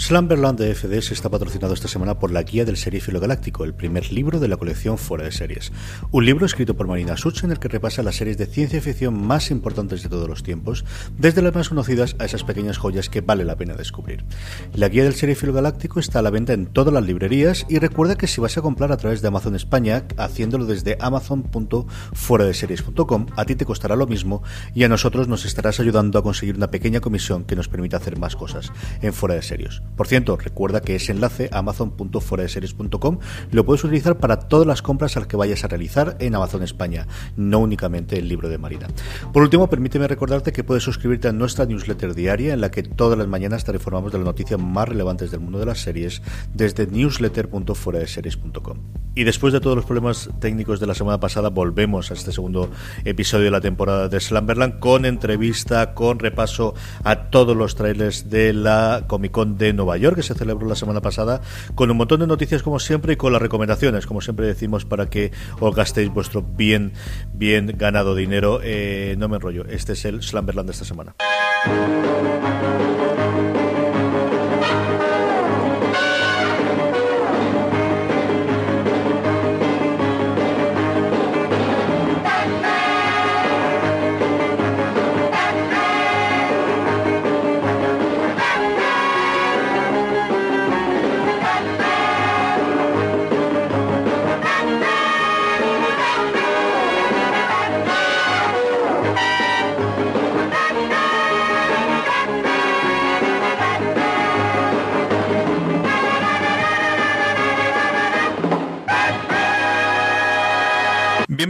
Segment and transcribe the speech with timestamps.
[0.00, 4.10] Slumberland de FDS está patrocinado esta semana por la Guía del Seriéfilo Galáctico, el primer
[4.10, 5.72] libro de la colección Fuera de Series.
[6.10, 9.26] Un libro escrito por Marina Such en el que repasa las series de ciencia ficción
[9.26, 10.86] más importantes de todos los tiempos,
[11.18, 14.24] desde las más conocidas a esas pequeñas joyas que vale la pena descubrir.
[14.72, 18.16] La Guía del Seriéfilo Galáctico está a la venta en todas las librerías y recuerda
[18.16, 23.54] que si vas a comprar a través de Amazon España, haciéndolo desde amazon.fueradeseries.com, a ti
[23.54, 24.42] te costará lo mismo
[24.74, 28.18] y a nosotros nos estarás ayudando a conseguir una pequeña comisión que nos permita hacer
[28.18, 29.82] más cosas en Fuera de Series.
[29.96, 33.18] Por cierto, recuerda que ese enlace, amazon.fueradeseries.com,
[33.50, 37.06] lo puedes utilizar para todas las compras al que vayas a realizar en Amazon España,
[37.36, 38.88] no únicamente el libro de Marina.
[39.32, 43.18] Por último, permíteme recordarte que puedes suscribirte a nuestra newsletter diaria en la que todas
[43.18, 46.22] las mañanas te informamos de las noticias más relevantes del mundo de las series
[46.54, 48.78] desde newsletter.fueradeseries.com.
[49.14, 52.70] Y después de todos los problemas técnicos de la semana pasada, volvemos a este segundo
[53.04, 58.52] episodio de la temporada de Slumberland con entrevista, con repaso a todos los trailers de
[58.52, 61.40] la Comic Con de Nueva York que se celebró la semana pasada,
[61.74, 65.08] con un montón de noticias como siempre y con las recomendaciones, como siempre decimos, para
[65.08, 66.92] que os gastéis vuestro bien,
[67.32, 68.60] bien ganado dinero.
[68.62, 71.14] Eh, no me enrollo, este es el Slumberland de esta semana.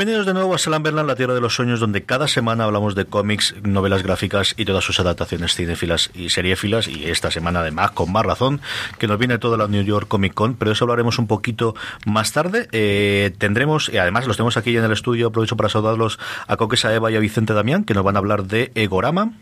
[0.01, 3.05] Bienvenidos de nuevo a Slumberland, la tierra de los sueños, donde cada semana hablamos de
[3.05, 6.89] cómics, novelas gráficas y todas sus adaptaciones cinéfilas y seriéfilas.
[6.89, 8.63] Y esta semana, además, con más razón,
[8.97, 11.75] que nos viene toda la New York Comic Con, pero eso hablaremos un poquito
[12.07, 12.67] más tarde.
[12.73, 16.95] Eh, tendremos, y además los tenemos aquí en el estudio, aprovecho para saludarlos a Coquesa
[16.95, 19.35] Eva y a Vicente Damián, que nos van a hablar de Egorama.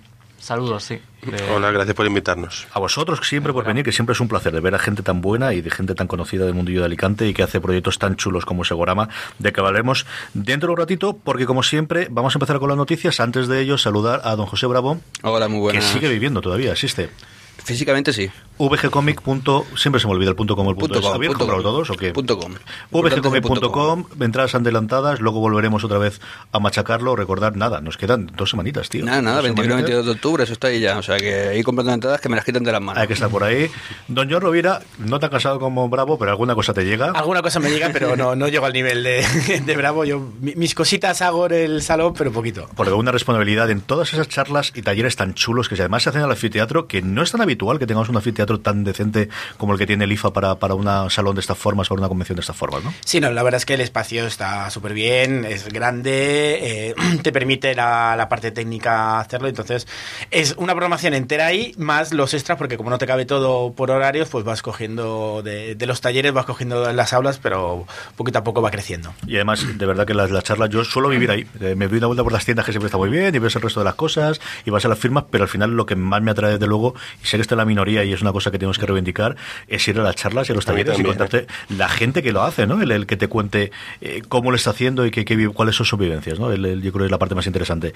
[0.49, 0.99] Saludos, sí.
[1.31, 2.67] De- Hola, gracias por invitarnos.
[2.73, 5.21] A vosotros siempre por venir, que siempre es un placer de ver a gente tan
[5.21, 8.17] buena y de gente tan conocida del mundillo de Alicante y que hace proyectos tan
[8.17, 12.39] chulos como Segorama, de que hablaremos dentro de un ratito, porque como siempre, vamos a
[12.39, 13.21] empezar con las noticias.
[13.21, 15.85] Antes de ello, saludar a don José Bravo, Hola, muy que buenas.
[15.85, 17.11] sigue viviendo todavía, existe.
[17.63, 18.31] Físicamente sí.
[18.59, 19.21] VGcomic.
[19.77, 21.05] Siempre se me olvida el punto com o el punto, Punto es.
[21.07, 21.73] com, ¿Habéis punto comprado com.
[21.73, 22.13] todos o qué?
[22.13, 22.53] Punto com.
[22.91, 26.21] VGcomic.com, entradas adelantadas, luego volveremos otra vez
[26.53, 27.17] a machacarlo.
[27.17, 29.05] Recordar, nada, nos quedan dos semanitas, tío.
[29.05, 29.91] Nada, nada, Dos 21 semanitas.
[29.91, 30.99] 22 de octubre, eso está ahí ya.
[30.99, 33.01] O sea que ahí comprando entradas que me las quitan de las manos.
[33.01, 33.71] Hay que estar por ahí.
[34.09, 37.11] Don John Rovira, no tan casado como Bravo, pero alguna cosa te llega.
[37.13, 39.25] Alguna cosa me llega, pero no, no llego al nivel de,
[39.65, 40.05] de Bravo.
[40.05, 42.69] Yo mi- mis cositas hago en el salón, pero poquito.
[42.77, 46.23] Porque una responsabilidad en todas esas charlas y talleres tan chulos que además se hacen
[46.23, 49.79] al anfiteatro, que no es tan habitual que tengamos un anfiteatro tan decente como el
[49.79, 52.41] que tiene el IFA para, para un salón de estas formas, para una convención de
[52.41, 52.93] estas formas, ¿no?
[53.05, 57.33] Sí, no, la verdad es que el espacio está súper bien, es grande, eh, te
[57.33, 59.87] permite la, la parte técnica hacerlo, entonces
[60.31, 63.91] es una programación entera ahí, más los extras, porque como no te cabe todo por
[63.91, 67.87] horarios, pues vas cogiendo de, de los talleres, vas cogiendo las aulas, pero
[68.17, 69.13] poquito a poco va creciendo.
[69.27, 71.47] Y además, de verdad que las, las charlas, yo suelo vivir ahí.
[71.61, 73.55] Eh, me doy una vuelta por las tiendas que siempre está muy bien y ves
[73.57, 75.97] el resto de las cosas y vas a las firmas, pero al final lo que
[75.97, 78.33] más me atrae desde luego, y sé que está en la minoría y es una
[78.33, 79.37] cosa que tenemos que reivindicar,
[79.67, 81.47] es ir a las charlas y a los talleres y contarte
[81.77, 82.81] la gente que lo hace, ¿no?
[82.81, 83.71] El, el que te cuente
[84.01, 86.51] eh, cómo lo está haciendo y que, que cuáles son sus vivencias, ¿no?
[86.53, 87.93] El- el- yo creo que es la parte más interesante.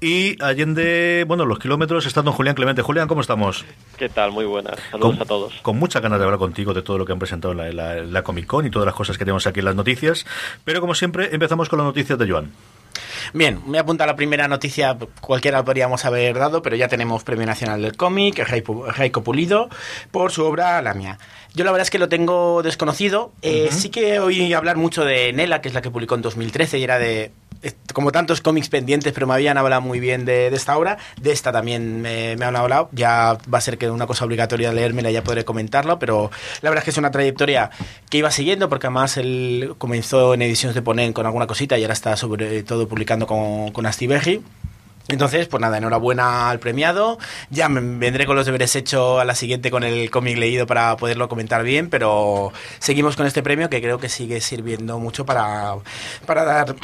[0.00, 2.82] Y allende, bueno, los kilómetros, está don Julián Clemente.
[2.82, 3.64] Julián, ¿cómo estamos?
[3.96, 4.32] ¿Qué tal?
[4.32, 4.76] Muy buenas.
[4.90, 5.54] Saludos con, a todos.
[5.62, 8.02] Con muchas ganas de hablar contigo de todo lo que han presentado en la, la-
[8.02, 10.26] la Comic Con y todas las cosas que tenemos aquí en las noticias.
[10.64, 12.50] Pero como siempre, empezamos con las noticias de Joan.
[13.32, 17.82] Bien, me apunta la primera noticia, cualquiera podríamos haber dado, pero ya tenemos Premio Nacional
[17.82, 19.68] del Cómic, Raico Pulido,
[20.10, 21.18] por su obra La Mía.
[21.54, 23.32] Yo la verdad es que lo tengo desconocido.
[23.42, 26.78] Eh, sí que oí hablar mucho de Nela, que es la que publicó en 2013
[26.78, 27.32] y era de
[27.92, 30.98] como tantos cómics pendientes, pero me habían hablado muy bien de, esta obra.
[31.20, 32.88] De esta también me, han hablado.
[32.92, 36.30] Ya va a ser que una cosa obligatoria leérmela, ya podré comentarlo, pero
[36.62, 37.70] la verdad es que es una trayectoria
[38.08, 41.82] que iba siguiendo, porque además él comenzó en ediciones de Ponen con alguna cosita y
[41.82, 44.42] ahora está sobre todo publicando con, con Astiberri.
[45.08, 47.18] Entonces, pues nada, enhorabuena al premiado.
[47.50, 50.96] Ya me vendré con los deberes hechos a la siguiente con el cómic leído para
[50.96, 55.74] poderlo comentar bien, pero seguimos con este premio que creo que sigue sirviendo mucho para,
[56.26, 56.76] para dar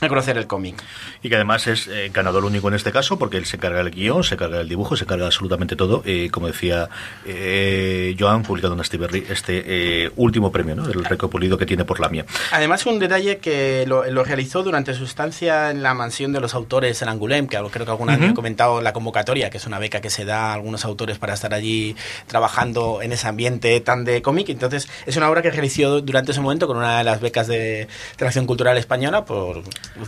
[0.06, 0.82] a conocer el cómic.
[1.22, 3.90] Y que además es eh, ganador único en este caso, porque él se carga el
[3.90, 6.02] guion, se carga el dibujo, se carga absolutamente todo.
[6.04, 6.88] Y como decía
[7.26, 9.62] eh, Joan, publicado en Astiberri, este
[10.04, 10.86] eh, último premio, ¿no?
[10.86, 12.24] el recopulido que tiene por la mía.
[12.52, 17.00] Además, un detalle que lo, realizó durante su estancia en la mansión de los autores
[17.02, 20.00] en Angulem, que creo que alguna vez he comentado la convocatoria, que es una beca
[20.00, 21.96] que se da a algunos autores para estar allí
[22.26, 24.48] trabajando en ese ambiente tan de cómic.
[24.48, 27.88] Entonces, es una obra que realizó durante ese momento con una de las becas de,
[28.18, 29.62] de Acción Cultural Española por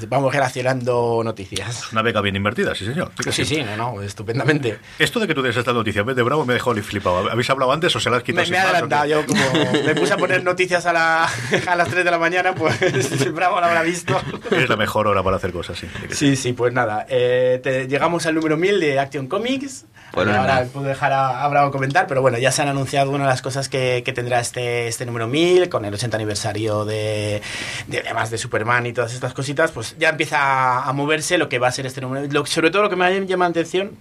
[0.09, 1.93] vamos relacionando noticias.
[1.93, 3.13] Una beca bien invertida, sí, señor.
[3.31, 4.79] Sí, sí, no, no, estupendamente.
[4.99, 7.31] Esto de que tú tienes esta noticia de Bravo me dejó flipado.
[7.31, 8.45] ¿Habéis hablado antes o se las quitado?
[8.45, 9.41] Me, me he adelantado, yo como
[9.85, 11.29] me puse a poner noticias a, la,
[11.67, 12.79] a las 3 de la mañana, pues
[13.33, 14.21] Bravo lo habrá visto.
[14.51, 15.87] Es la mejor hora para hacer cosas, sí.
[16.11, 17.07] Sí, sí, pues nada.
[17.09, 19.87] Eh, llegamos al número 1000 de Action Comics.
[20.13, 23.31] Bueno, ahora puedo dejar a, Bravo comentar, pero bueno, ya se han anunciado una de
[23.31, 27.41] las cosas que, que tendrá este, este número 1000 con el 80 aniversario de,
[27.87, 31.59] de, además de Superman y todas estas cositas, pues ya empieza a, moverse lo que
[31.59, 32.47] va a ser este número.
[32.47, 33.93] sobre todo lo que me llama la atención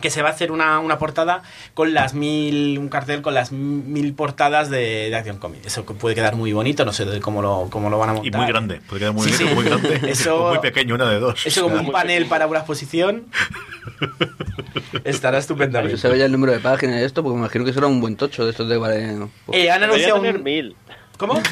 [0.00, 1.42] que se va a hacer una, una, portada
[1.74, 5.66] con las mil, un cartel con las mil portadas de, de Action Comics.
[5.66, 8.34] Eso puede quedar muy bonito, no sé cómo lo, cómo lo van a montar.
[8.34, 10.00] Y muy grande, puede quedar muy, muy grande.
[10.10, 11.46] Eso, muy pequeño, una de dos.
[11.46, 13.26] Eso como un panel para una exposición.
[15.04, 15.98] Estará estupendamente.
[15.98, 18.00] Se ve ya el número de páginas de esto, porque me imagino que será un
[18.00, 18.76] buen tocho de estos de...
[18.76, 20.42] Vale, eh, han anunciado un...
[20.42, 20.76] mil.
[21.20, 21.34] ¿Cómo?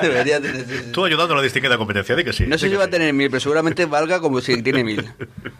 [0.00, 2.46] debería tener, Tú ayudando a la distinguida competencia, de que sí.
[2.46, 5.06] No sé si va a tener mil, pero seguramente valga como si tiene mil.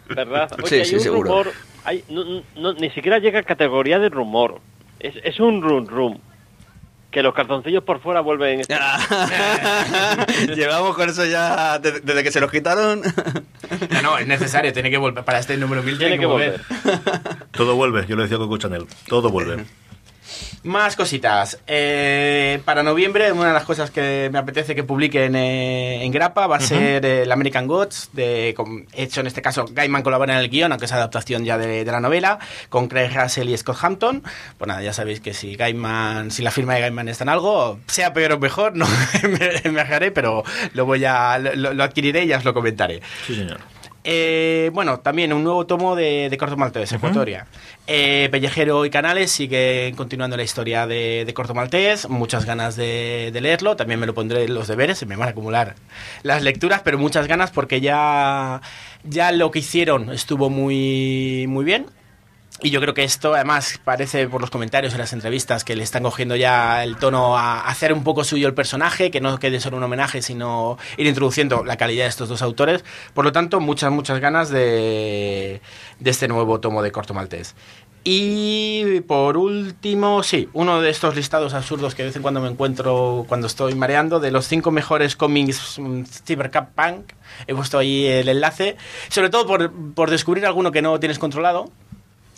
[0.08, 0.50] ¿Verdad?
[0.64, 1.28] sí, sí, seguro.
[1.28, 1.52] Rumor,
[1.84, 4.62] hay, no, ni siquiera llega a categoría de rumor.
[4.98, 6.18] Es, es un rum rum.
[7.10, 8.62] Que los cartoncillos por fuera vuelven.
[10.56, 13.02] Llevamos con eso ya desde, que se los quitaron.
[13.90, 15.22] no, no, es necesario, tiene que volver.
[15.22, 16.62] Para este número mil tiene, que, volver.
[17.52, 18.86] Todo vuelve, yo lo decía con Chanel.
[19.06, 19.66] Todo vuelve.
[20.62, 21.58] Más cositas.
[21.66, 26.46] Eh, para noviembre, una de las cosas que me apetece que publiquen eh, en Grapa
[26.46, 28.54] va a ser el American Gods, de,
[28.92, 32.00] hecho en este caso Gaiman colabora en el guion, aunque es adaptación ya de, la
[32.00, 32.38] novela,
[32.68, 34.22] con Craig Russell y Scott Hampton.
[34.56, 37.78] Pues nada, ya sabéis que si Gaiman, si la firma de Gaiman está en algo,
[37.86, 38.86] sea peor o mejor, no
[39.22, 43.02] me, me pero lo voy a, lo, adquiriré y ya os lo comentaré.
[43.26, 43.73] Sí, señor.
[44.06, 47.46] Eh, bueno, también un nuevo tomo de, de Corto Maltés, Ecuatoria.
[47.86, 53.76] Eh, Pellejero y Canales siguen continuando la historia de, Corto Maltés, muchas ganas de, leerlo,
[53.76, 55.74] también me lo pondré en los deberes, se me van a acumular
[56.22, 58.60] las lecturas, pero muchas ganas porque ya,
[59.04, 61.86] ya lo que hicieron estuvo muy, muy bien.
[62.60, 65.82] Y yo creo que esto, además, parece por los comentarios en las entrevistas que le
[65.82, 69.58] están cogiendo ya el tono a hacer un poco suyo el personaje, que no quede
[69.58, 72.84] solo un homenaje, sino ir introduciendo la calidad de estos dos autores.
[73.12, 75.60] Por lo tanto, muchas, muchas ganas de,
[75.98, 77.56] de este nuevo tomo de Corto Maltés.
[78.06, 82.48] Y por último, sí, uno de estos listados absurdos que de vez en cuando me
[82.48, 87.12] encuentro cuando estoy mareando, de los cinco mejores cómics mm, Cyberpunk,
[87.46, 88.76] he puesto ahí el enlace,
[89.08, 91.70] sobre todo por, por descubrir alguno que no tienes controlado,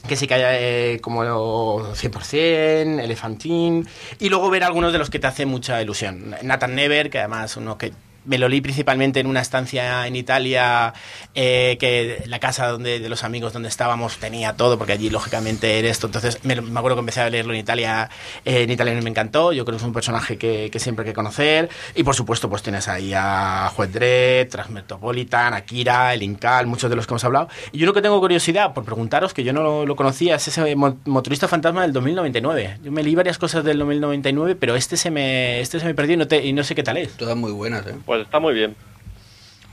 [0.07, 5.19] que sí que haya eh, como 100%, Elefantín, y luego ver algunos de los que
[5.19, 6.35] te hace mucha ilusión.
[6.43, 7.93] Nathan Never, que además uno que
[8.27, 10.93] me lo leí principalmente en una estancia en Italia,
[11.35, 15.79] eh, que la casa donde, de los amigos donde estábamos tenía todo, porque allí lógicamente
[15.79, 16.07] era esto.
[16.07, 18.11] Entonces me, acuerdo que empecé a leerlo en Italia,
[18.45, 19.53] eh, en italiano me encantó.
[19.53, 21.71] Yo creo que es un personaje que, siempre hay que conocer.
[21.95, 26.97] Y por supuesto, pues tienes ahí a Juez Dredd, Transmetropolitan, Akira, El Incal, muchos de
[26.97, 27.49] los que hemos hablado.
[27.73, 31.49] Y uno que tengo curiosidad por preguntaros, que yo no lo, conocía, es ese motorista
[31.49, 32.79] fantasma del 2099.
[32.83, 36.15] Yo me leí varias cosas del 2099, pero este se me, este se me perdió
[36.15, 37.13] y no, te, y no sé qué tal es.
[37.13, 37.95] Todas muy buenas, ¿eh?
[38.05, 38.75] Pues pues está muy bien.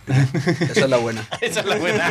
[0.05, 1.25] Esa es la buena.
[1.41, 2.09] Esa es la buena.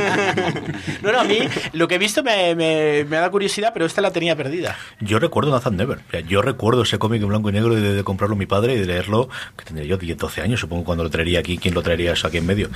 [1.03, 1.41] No, no, a mí
[1.75, 4.79] lo que he visto me, me, da curiosidad, pero esta la tenía perdida.
[5.01, 6.01] Yo recuerdo Nathan Never.
[6.27, 9.29] yo recuerdo ese cómic en blanco y negro de, comprarlo mi padre y de leerlo,
[9.57, 11.59] que tendría yo 10, 12 años, supongo, cuando lo traería aquí.
[11.59, 12.71] ¿Quién lo traería eso aquí en medio?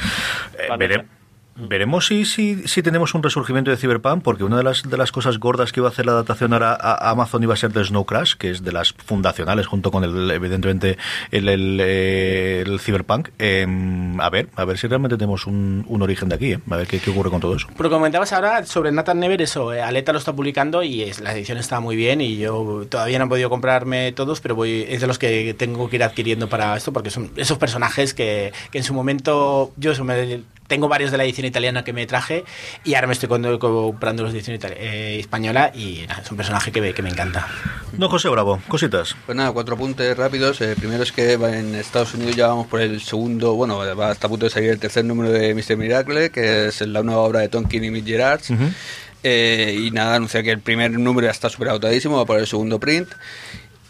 [0.58, 1.04] Eh,
[1.58, 5.10] Veremos si, si, si, tenemos un resurgimiento de Cyberpunk, porque una de las, de las
[5.10, 7.82] cosas gordas que iba a hacer la adaptación ahora a, Amazon iba a ser de
[7.82, 10.98] Snow Crash, que es de las fundacionales, junto con el, evidentemente
[11.30, 13.30] el, el, el Cyberpunk.
[13.38, 16.60] Em, a ver, a ver si realmente tenemos un, un origen de aquí, ¿eh?
[16.70, 17.68] a ver qué, qué, ocurre con todo eso.
[17.74, 21.32] Pero comentabas ahora sobre Nathan Never, eso, eh, Aleta lo está publicando y es, la
[21.32, 25.00] edición está muy bien y yo todavía no he podido comprarme todos, pero voy, es
[25.00, 28.78] de los que tengo que ir adquiriendo para esto, porque son esos personajes que, que
[28.78, 32.44] en su momento yo eso me tengo varios de la edición italiana que me traje
[32.84, 36.94] y ahora me estoy comprando los de edición eh, española y es un personaje que,
[36.94, 37.48] que me encanta.
[37.96, 39.16] No, José Bravo, cositas.
[39.26, 40.60] Pues nada, cuatro apuntes rápidos.
[40.60, 44.26] Eh, primero es que en Estados Unidos ya vamos por el segundo, bueno, va hasta
[44.26, 45.76] a punto de salir el tercer número de Mr.
[45.76, 48.52] Miracle, que es la nueva obra de Tonkin y Mitch Gerards.
[49.22, 52.46] Eh, y nada, anuncia que el primer número ya está súper agotadísimo, va por el
[52.46, 53.08] segundo print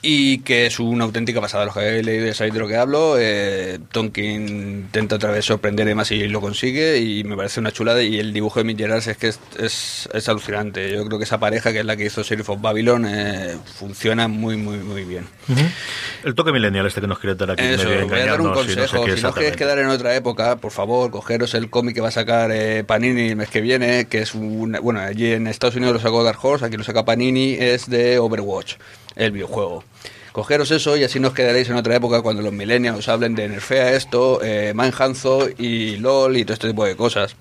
[0.09, 1.65] y que es una auténtica pasada.
[1.65, 3.17] Los que habéis leído sabéis de lo que hablo.
[3.19, 8.01] Eh, Tonkin intenta otra vez sorprender más y lo consigue y me parece una chulada
[8.05, 10.93] y el dibujo de Mick es que es, es, alucinante.
[10.93, 14.29] Yo creo que esa pareja que es la que hizo Sheriff of Babylon eh, funciona
[14.29, 15.27] muy muy muy bien.
[16.23, 17.65] El toque millennial este que nos quiere dar aquí.
[17.65, 19.09] Eso, voy a dar un consejo.
[19.09, 22.13] Si no, queréis quedar en otra época, por favor, cogeros el cómic que va a
[22.13, 25.95] sacar eh, Panini el mes que viene, que es un, bueno, allí en Estados Unidos
[25.95, 28.75] lo sacó Dark Horse, aquí lo saca Panini, es de Overwatch,
[29.17, 29.83] el videojuego.
[30.37, 33.95] Cogeros eso y así nos quedaréis en otra época cuando los millennials hablen de Nerfea
[33.95, 37.37] esto, eh, Manhanzo y LOL y todo este tipo de cosas.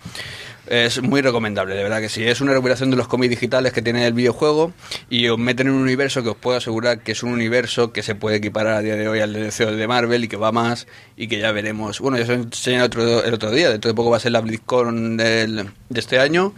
[0.66, 2.24] Es muy recomendable, de verdad que sí.
[2.24, 4.72] Es una recuperación de los cómics digitales que tiene el videojuego
[5.10, 8.02] y os meten en un universo que os puedo asegurar que es un universo que
[8.02, 10.88] se puede equiparar a día de hoy al DLC de Marvel y que va más
[11.18, 12.00] y que ya veremos.
[12.00, 14.32] Bueno, ya os enseñé el otro, el otro día, dentro de poco va a ser
[14.32, 16.56] la BlizzCon del, de este año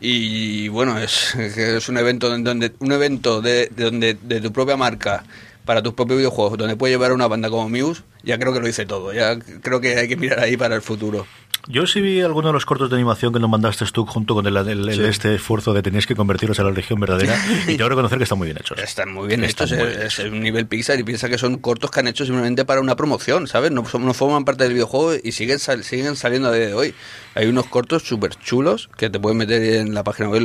[0.00, 5.24] y bueno, es, es un evento donde un evento de donde de tu propia marca
[5.64, 8.66] para tus propios videojuegos, donde puedes llevar una banda como Muse, ya creo que lo
[8.66, 9.12] dice todo.
[9.12, 11.26] Ya creo que hay que mirar ahí para el futuro.
[11.68, 14.46] Yo sí vi algunos de los cortos de animación que nos mandaste tú junto con
[14.46, 18.18] el, este esfuerzo de tenéis que convertirlos a la región verdadera y tengo que reconocer
[18.18, 18.78] que están muy bien hechos.
[18.78, 22.08] Están muy bien hechos, es, un nivel Pixar y piensa que son cortos que han
[22.08, 23.70] hecho simplemente para una promoción, ¿sabes?
[23.70, 26.94] No, no forman parte del videojuego y siguen, siguen saliendo a día de hoy.
[27.34, 30.40] Hay unos cortos súper chulos que te puedes meter en la página web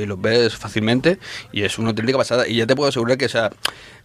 [0.00, 1.18] y los, ves fácilmente
[1.52, 3.50] y es una auténtica pasada y ya te puedo asegurar que, o sea,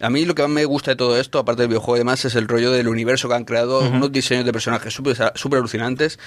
[0.01, 2.25] a mí lo que más me gusta de todo esto, aparte del videojuego y demás,
[2.25, 6.19] es el rollo del universo que han creado, unos diseños de personajes súper alucinantes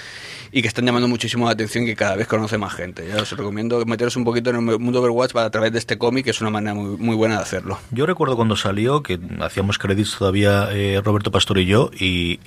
[0.51, 3.05] y que están llamando muchísimo la atención y que cada vez conoce más gente.
[3.07, 6.25] Ya os recomiendo meteros un poquito en el mundo Overwatch a través de este cómic,
[6.25, 7.79] que es una manera muy, muy, buena de hacerlo.
[7.91, 12.37] Yo recuerdo cuando salió, que hacíamos créditos todavía eh, Roberto Pastor y yo, y,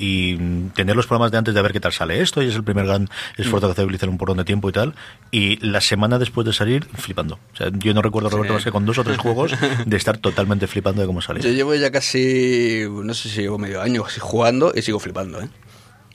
[0.75, 2.87] tener los programas de antes de ver qué tal sale esto, y es el primer
[2.87, 4.95] gran esfuerzo que hace Blizzard un porrón de tiempo y tal,
[5.31, 7.39] y la semana después de salir, flipando.
[7.53, 9.53] O sea, yo no recuerdo, Roberto, más que con dos o tres juegos,
[9.87, 11.43] de estar totalmente flipando de cómo salió.
[11.43, 15.49] Yo llevo ya casi, no sé si llevo medio año jugando y sigo flipando, ¿eh?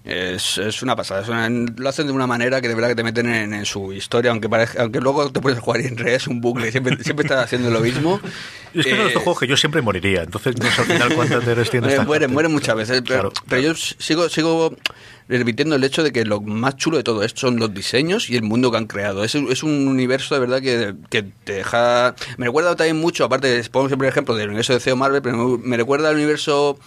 [0.05, 1.49] Es, es, una pasada.
[1.49, 4.47] lo hacen de una manera que de verdad que te meten en, su historia, aunque
[4.47, 7.45] parezca, aunque luego te puedes jugar y en realidad es un bucle, siempre, siempre estás
[7.45, 8.21] haciendo lo mismo.
[8.75, 11.15] Y es que son estos juegos que yo siempre moriría, entonces no sé al final
[11.15, 12.05] cuántas te tienes.
[12.05, 14.75] mueren, mueren muchas veces, pero, pero yo sigo, sigo
[15.27, 18.35] repitiendo el hecho de que lo más chulo de todo esto son los diseños y
[18.35, 19.23] el mundo que han creado.
[19.23, 22.15] Es, es un universo de verdad que, que, te deja...
[22.37, 25.57] Me recuerda también mucho, aparte, pongo siempre el ejemplo del universo de CEO Marvel, pero
[25.57, 26.77] me recuerda al universo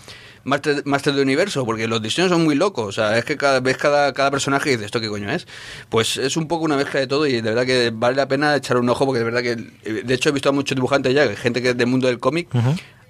[0.49, 2.87] Master, de Universo, porque los diseños son muy locos.
[2.87, 5.47] O sea, es que cada vez cada, cada personaje dice, ¿esto qué coño es?
[5.89, 8.57] Pues es un poco una mezcla de todo y de verdad que vale la pena
[8.57, 11.29] echar un ojo porque de verdad que, de hecho he visto a muchos dibujantes ya,
[11.37, 12.49] gente que es del mundo del cómic,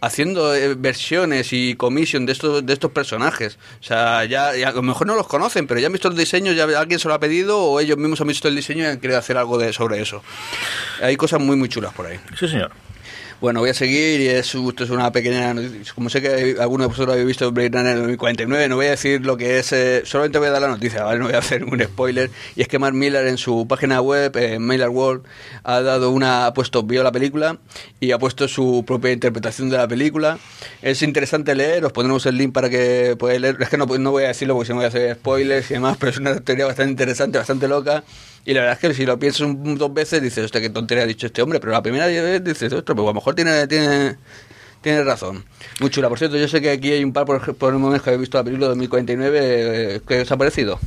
[0.01, 3.59] haciendo eh, versiones y commission de estos de estos personajes.
[3.81, 6.53] O sea, ya, a lo mejor no los conocen, pero ya han visto el diseño,
[6.53, 9.01] ya alguien se lo ha pedido o ellos mismos han visto el diseño y han
[9.01, 10.23] querido hacer algo de, sobre eso.
[11.03, 12.19] Hay cosas muy muy chulas por ahí.
[12.39, 12.71] Sí, señor.
[13.41, 15.55] Bueno, voy a seguir y es, esto es una pequeña
[15.95, 19.25] Como sé que alguno de vosotros habéis visto Blade Runner 2049, no voy a decir
[19.25, 21.21] lo que es, eh, solamente voy a dar la noticia, ¿vale?
[21.21, 22.33] No voy a hacer un spoiler.
[22.57, 25.23] Y es que Mark Miller en su página web, en Mailer World,
[25.63, 27.59] ha dado una, ha puesto, vio la película
[28.01, 30.41] y ha puesto su propia interpretación de la película.
[30.83, 33.57] Es interesante leer, os pondremos el link para que podáis leer.
[33.61, 35.75] Es que no, no voy a decirlo porque si no voy a hacer spoilers y
[35.75, 38.03] demás, pero es una teoría bastante interesante, bastante loca.
[38.45, 41.07] Y la verdad es que si lo piensas dos veces, dices, hostia, qué tontería ha
[41.07, 41.61] dicho este hombre.
[41.61, 44.17] Pero la primera vez dices, ostras, pues a lo mejor tiene, tiene,
[44.81, 45.45] tiene razón.
[45.81, 46.09] Muy chula.
[46.09, 48.23] Por cierto, yo sé que aquí hay un par por, por el momento que habéis
[48.23, 49.39] visto la película de 2049.
[49.43, 50.79] Eh, ¿Qué os ha parecido?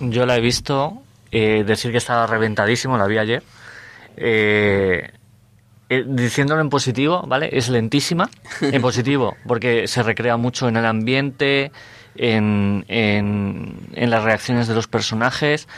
[0.00, 1.02] Yo la he visto.
[1.30, 3.42] Eh, decir que estaba reventadísimo, la vi ayer.
[4.16, 5.10] Eh,
[6.06, 7.50] diciéndolo en positivo, ¿vale?
[7.52, 8.30] Es lentísima.
[8.60, 11.72] En positivo, porque se recrea mucho en el ambiente,
[12.14, 15.68] en, en, en las reacciones de los personajes.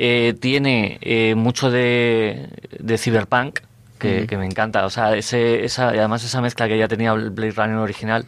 [0.00, 3.58] Eh, tiene eh, mucho de, de cyberpunk,
[3.98, 4.86] que, me encanta.
[4.86, 8.24] O sea, ese, esa, además esa mezcla que ya tenía el Blade Runner original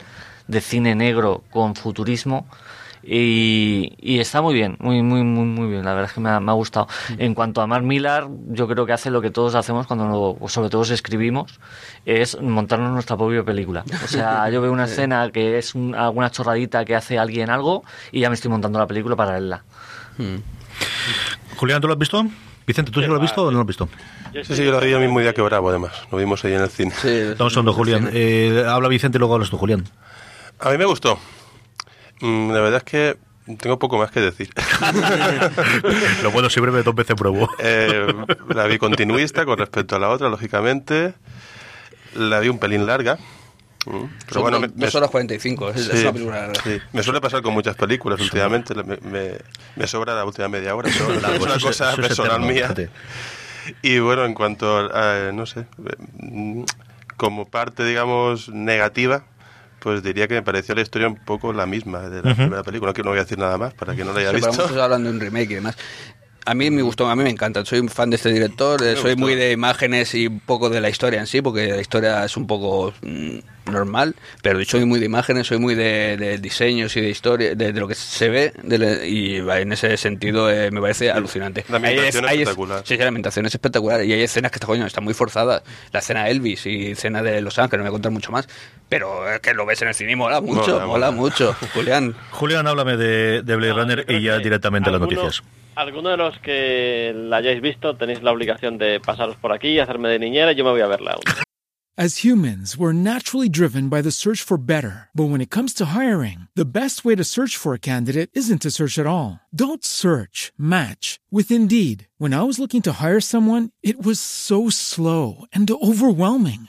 [0.49, 2.49] de cine negro con futurismo,
[3.05, 5.85] Y, está muy bien, muy, muy, muy, muy bien.
[5.85, 6.89] La verdad es que me ha, gustado.
[7.19, 10.71] En cuanto a Mark Millar, yo creo que hace lo que todos hacemos cuando, sobre
[10.71, 11.61] todo, escribimos,
[12.05, 13.85] es montarnos nuestra propia película.
[14.05, 18.23] O sea, yo veo una escena que es alguna chorradita que hace alguien algo y
[18.23, 19.63] ya me estoy montando la película para verla.
[20.19, 20.39] Hmm.
[21.57, 22.25] Julián, ¿tú lo has visto?
[22.67, 23.89] Vicente, ¿tú sí lo has visto o no lo has visto?
[24.45, 25.93] Sí, sí, yo lo vi el mismo día que Bravo, además.
[26.13, 26.93] Lo vimos ahí en el cine.
[27.01, 28.11] Sí, Estamos hablando, Julián.
[28.13, 29.85] Eh, habla Vicente y luego hablas tú, Julián.
[30.61, 31.19] A mí me gustó.
[32.21, 33.19] Mm, la verdad es que
[33.59, 34.51] tengo poco más que decir.
[36.23, 37.49] Lo bueno siempre me dos veces pruebo.
[37.59, 38.15] Eh,
[38.49, 41.15] la vi continuista con respecto a la otra, lógicamente.
[42.15, 43.19] La vi un pelín larga.
[43.91, 46.53] Mm, pero bueno, dos horas 45, es, una película.
[46.63, 46.79] Sí.
[46.93, 48.75] Me suele pasar con muchas películas últimamente.
[48.75, 49.39] Me,
[49.77, 50.89] me, sobra la última media hora.
[51.35, 52.75] es una cosa personal mía.
[53.83, 55.67] Y bueno, en cuanto a, no sé,
[57.17, 59.25] como parte, digamos, negativa,
[59.81, 62.93] pues diría que me pareció la historia un poco la misma de la primera película,
[62.93, 64.51] que no voy a decir nada más para que no la haya visto.
[64.51, 65.77] Estamos hablando de un remake y demás.
[66.45, 67.65] A mí me gustó, a mí me encanta.
[67.65, 70.89] Soy un fan de este director, soy muy de imágenes y un poco de la
[70.89, 73.39] historia en sí, porque la historia es un poco mm,
[73.71, 77.89] normal, pero soy muy de imágenes, soy muy de, diseños y de historia, de, lo
[77.89, 78.53] que se ve,
[79.07, 81.65] y en ese sentido eh, me parece alucinante.
[81.69, 82.83] La ambientación es, espectacular.
[82.85, 85.63] sí, la ambientación es espectacular y hay escenas que coño, están muy forzadas.
[85.93, 88.49] La escena Elvis y escena de Los Ángeles, no me voy a contar mucho más,
[88.89, 91.55] pero es que lo ves en el cine y mola mucho, mola, mucho.
[91.75, 92.15] Julián.
[92.31, 95.43] Julián, háblame de, Blade Runner y ya directamente las noticias.
[95.81, 99.79] Alguno de los que la hayáis visto tenéis la obligación de pasaros por aquí y
[99.79, 101.17] hacerme de niñera y yo me voy a verla.
[101.97, 105.09] As humans, we're naturally driven by the search for better.
[105.15, 108.61] But when it comes to hiring, the best way to search for a candidate isn't
[108.63, 109.41] to search at all.
[109.55, 112.09] Don't search, match with Indeed.
[112.19, 116.69] When I was looking to hire someone, it was so slow and overwhelming.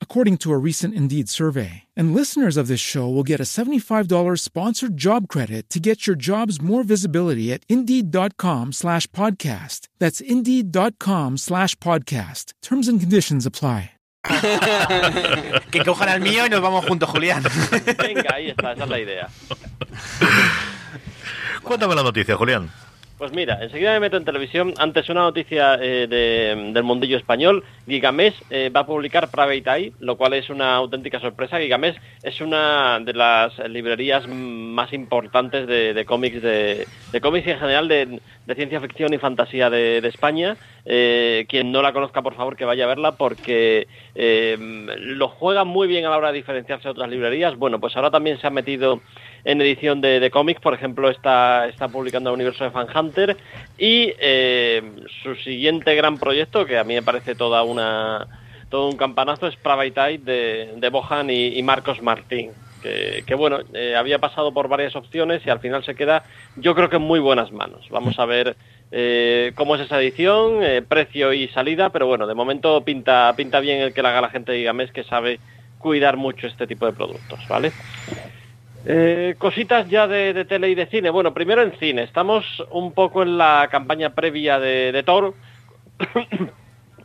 [0.00, 1.82] according to a recent Indeed survey.
[1.94, 6.16] And listeners of this show will get a $75 sponsored job credit to get your
[6.16, 9.88] jobs more visibility at Indeed.com slash podcast.
[9.98, 12.54] That's Indeed.com slash podcast.
[12.62, 13.90] Terms and conditions apply.
[15.70, 17.44] que cojan al mío y nos vamos juntos, Julián.
[17.98, 19.28] Venga, ahí está, esa es la idea.
[21.62, 22.70] Cuéntame la noticia, Julián.
[23.18, 24.74] Pues mira, enseguida me meto en televisión.
[24.76, 27.64] Antes una noticia eh, del mundillo español.
[27.86, 31.58] Gigamés eh, va a publicar Private Eye, lo cual es una auténtica sorpresa.
[31.58, 36.86] Gigamés es una de las librerías más importantes de, cómics, de,
[37.22, 38.20] cómics y en general de,
[38.54, 40.58] ciencia ficción y fantasía de, España.
[40.84, 45.88] Eh, quien no la conozca, por favor, que vaya a verla porque lo juega muy
[45.88, 47.56] bien a la hora de diferenciarse de otras librerías.
[47.56, 49.00] Bueno, pues ahora también se ha metido
[49.46, 53.36] en edición de, cómics, por ejemplo, está, está publicando el universo de Fan Hunter
[53.78, 54.82] y eh,
[55.22, 58.26] su siguiente gran proyecto, que a mí me parece toda una
[58.68, 62.50] todo un campanazo, es Private de, de Bohan y, Marcos Martín.
[62.82, 66.24] Que, bueno, eh, había pasado por varias opciones y al final se queda,
[66.56, 67.88] yo creo que en muy buenas manos.
[67.90, 68.56] Vamos a ver
[68.92, 73.80] eh, cómo es esa edición, precio y salida, pero bueno, de momento pinta, pinta bien
[73.80, 75.38] el que la haga la gente de Gigamés que sabe
[75.78, 77.72] cuidar mucho este tipo de productos, ¿vale?
[78.88, 81.10] Eh, cositas ya de, tele y de cine.
[81.10, 82.04] Bueno, primero en cine.
[82.04, 85.34] Estamos un poco en la campaña previa de, Thor.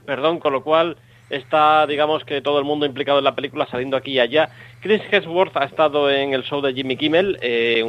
[0.05, 0.97] Perdón, con lo cual
[1.31, 4.49] está, digamos que todo el mundo implicado en la película saliendo aquí y allá.
[4.81, 7.83] Chris Hemsworth ha estado en el show de Jimmy Kimmel, eh,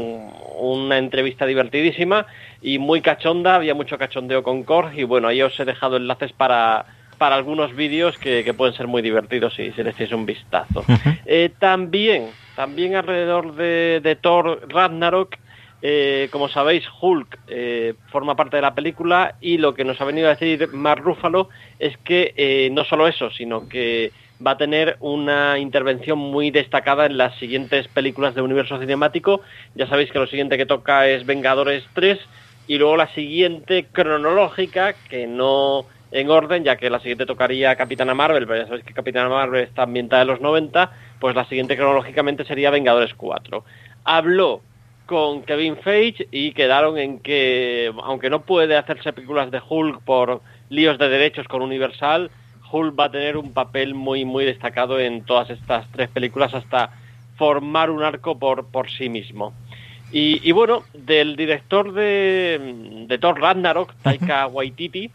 [0.59, 2.27] una entrevista divertidísima
[2.63, 6.33] y muy cachonda, había mucho cachondeo con Korg y bueno, ahí os he dejado enlaces
[6.33, 6.87] para,
[7.23, 10.85] para algunos vídeos que, pueden ser muy divertidos si, si le echáis un vistazo.
[11.25, 15.37] Eh, también también alrededor de, Thor Ragnarok,
[15.83, 20.05] eh, como sabéis, Hulk eh, forma parte de la película y lo que nos ha
[20.05, 24.11] venido a decir Mark Ruffalo es que no solo eso, sino que
[24.45, 29.43] va a tener una intervención muy destacada en las siguientes películas de universo cinemático.
[29.77, 32.19] Ya sabéis que lo siguiente que toca es Vengadores 3
[32.67, 38.15] y luego la siguiente cronológica, que no en orden, ya que la siguiente tocaría Capitana
[38.15, 41.77] Marvel, pero ya sabéis que Capitana Marvel está ambientada en los 90, pues la siguiente
[41.77, 43.65] cronológicamente sería Vengadores 4.
[44.05, 44.61] Habló
[45.07, 50.43] con Kevin Feige y quedaron en que, aunque no puede hacerse películas de Hulk por
[50.69, 52.31] líos de derechos con Universal,
[52.71, 56.91] Hulk va a tener un papel muy, muy destacado en todas estas tres películas hasta
[57.37, 59.53] formar un arco por, por sí mismo.
[60.15, 65.11] Y, bueno, del director de, de Thor Ragnarok, Taika Waititi,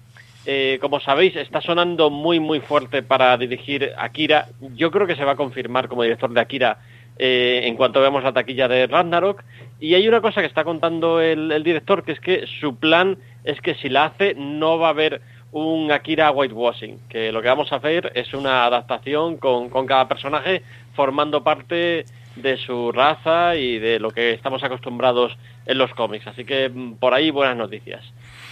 [0.49, 4.47] eh, como sabéis, está sonando muy muy fuerte para dirigir Akira.
[4.75, 6.77] Yo creo que se va a confirmar como director de Akira
[7.19, 9.43] eh, en cuanto veamos la taquilla de Ragnarok.
[9.81, 13.59] Y hay una cosa que está contando el, director, que es que su plan es
[13.59, 17.73] que si la hace no va a haber un Akira whitewashing, que lo que vamos
[17.73, 20.61] a hacer es una adaptación con, con cada personaje
[20.93, 22.05] formando parte
[22.37, 26.25] de su raza y de lo que estamos acostumbrados en los cómics.
[26.27, 28.01] Así que mm, por ahí buenas noticias.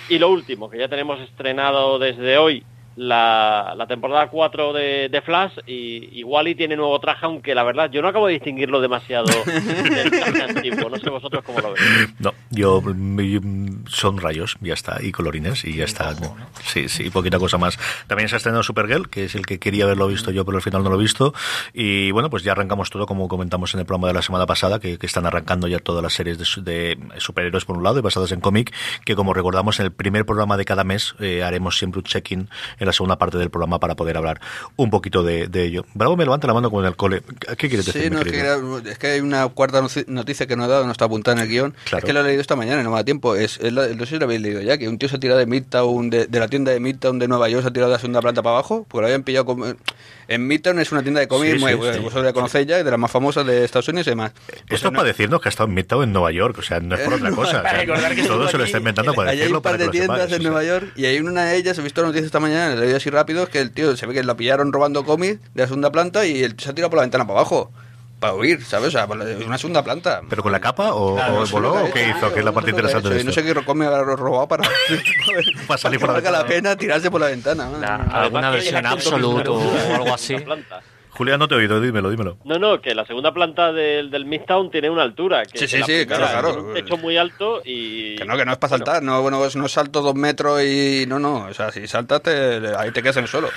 [0.07, 2.65] Y lo último, que ya tenemos estrenado desde hoy
[2.95, 7.89] la, la temporada 4 de, de, Flash y, Wally tiene nuevo traje, aunque la verdad
[7.91, 10.89] yo no acabo de distinguirlo demasiado del traje antiguo.
[10.89, 12.13] No sé vosotros cómo lo veis.
[12.19, 12.81] No, yo
[13.87, 16.15] son rayos, ya está, y colorines, y ya está.
[16.63, 17.77] Sí, sí, poquita cosa más.
[18.07, 20.63] También se ha estrenado Supergirl, que es el que quería haberlo visto yo, pero al
[20.63, 21.33] final no lo he visto.
[21.73, 24.79] Y bueno, pues ya arrancamos todo, como comentamos en el programa de la semana pasada,
[24.79, 28.41] que, están arrancando ya todas las series de, superhéroes por un lado y basadas en
[28.41, 28.73] cómic,
[29.05, 32.49] que como recordamos en el primer programa de cada mes eh, haremos siempre un check-in
[32.85, 34.39] la segunda parte del programa para poder hablar
[34.75, 35.85] un poquito de, ello.
[35.93, 37.21] Bravo me levanta la mano con el cole.
[37.57, 38.13] ¿Qué quieres decir?
[38.85, 41.49] es, que hay una cuarta noticia que no he dado, no está apuntada en el
[41.49, 41.75] guion.
[41.91, 43.35] Es que lo he leído esta mañana no me da tiempo.
[43.35, 45.45] Es, no sé si lo habéis leído ya, que un tío se ha tirado de
[45.45, 47.99] Midtown, de, de la tienda de Midtown de Nueva York, se ha tirado de la
[47.99, 49.45] segunda planta para abajo, porque lo habían pillado
[50.27, 52.99] en Midtown es una tienda de cómics muy buena, vosotros la conocéis ya, de las
[52.99, 54.31] más famosas de Estados Unidos y demás.
[54.69, 56.95] Esto es para decirnos que ha estado en Midtown en Nueva York, o sea, no
[56.95, 57.63] es por otra cosa.
[58.27, 59.31] todo se lo está inventando para.
[59.31, 62.01] Hay un par de tiendas en Nueva York y hay una de ellas, he visto
[62.01, 64.35] noticias esta mañana, he leído así rápido, es que el tío se ve que la
[64.35, 67.25] pillaron robando cómics de la segunda planta y él se ha tirado por la ventana
[67.25, 67.71] para abajo
[68.19, 68.87] para huir, ¿sabes?
[68.87, 70.21] O sea, una segunda planta.
[70.29, 71.17] ¿Pero con la capa o,
[71.51, 72.33] voló o qué hizo?
[72.33, 73.27] Que es la parte interesante de esto.
[73.27, 74.63] No sé qué me habrá robado para,
[75.67, 76.39] para salir por la ventana.
[76.39, 77.69] la pena tirarse por la ventana.
[78.11, 80.35] alguna versión absoluta o algo así.
[81.15, 82.37] Julián, no te he oído, dímelo, dímelo.
[82.43, 85.43] No, no, que la segunda planta del, del Midtown tiene una altura.
[85.45, 86.63] Que sí, sí, sí, claro, claro.
[86.65, 88.15] Un techo muy alto y...
[88.15, 91.05] Que no, que no es para saltar, no, bueno, no salto dos metros y...
[91.07, 92.21] No, no, o sea, si saltas,
[92.77, 93.49] ahí te quedas en el suelo.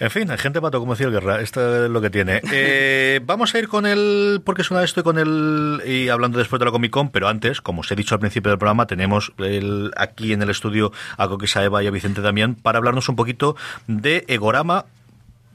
[0.00, 2.40] En fin, hay gente pato, como decía el Guerra, esto es lo que tiene.
[2.52, 6.58] Eh, vamos a ir con el, porque suena esto y con el, y hablando después
[6.58, 9.32] de la Comic Con, pero antes, como os he dicho al principio del programa, tenemos
[9.38, 13.16] el, aquí en el estudio a Coquisa Eva y a Vicente también para hablarnos un
[13.16, 14.86] poquito de Egorama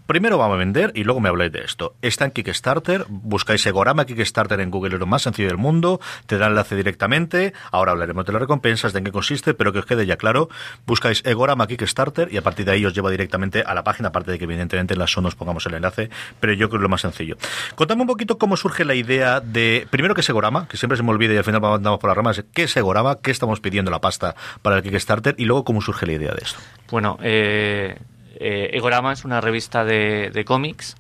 [0.08, 1.96] Primero vamos a vender y luego me habláis de esto.
[2.04, 6.38] Está en Kickstarter, buscáis Egorama Kickstarter en Google, es lo más sencillo del mundo, te
[6.38, 7.54] da enlace directamente.
[7.72, 10.48] Ahora hablaremos de las recompensas, de en qué consiste, pero que os quede ya claro.
[10.86, 14.32] Buscáis Egorama Kickstarter y a partir de ahí os lleva directamente a la página, aparte
[14.32, 16.84] de que evidentemente en la SON os pongamos el enlace, pero yo creo que es
[16.84, 17.38] lo más sencillo.
[17.74, 21.10] Contame un poquito cómo surge la idea de, primero que Egorama, que siempre se me
[21.10, 23.18] olvida y al final vamos por las ramas, ¿qué es Egorama?
[23.24, 25.34] ¿Qué estamos pidiendo la pasta para el Kickstarter?
[25.40, 26.60] Y luego cómo surge la idea de esto.
[26.92, 27.98] Bueno, eh
[28.40, 30.96] eh, Egorama es una revista de, cómics.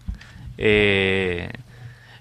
[0.58, 1.50] Eh,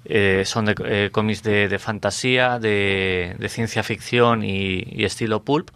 [0.06, 5.70] eh, son de, cómics de, fantasía, de, ciencia ficción y, estilo pulp,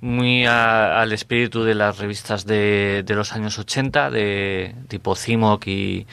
[0.00, 6.06] muy al espíritu de las revistas de, los años 80, de tipo Cimoc y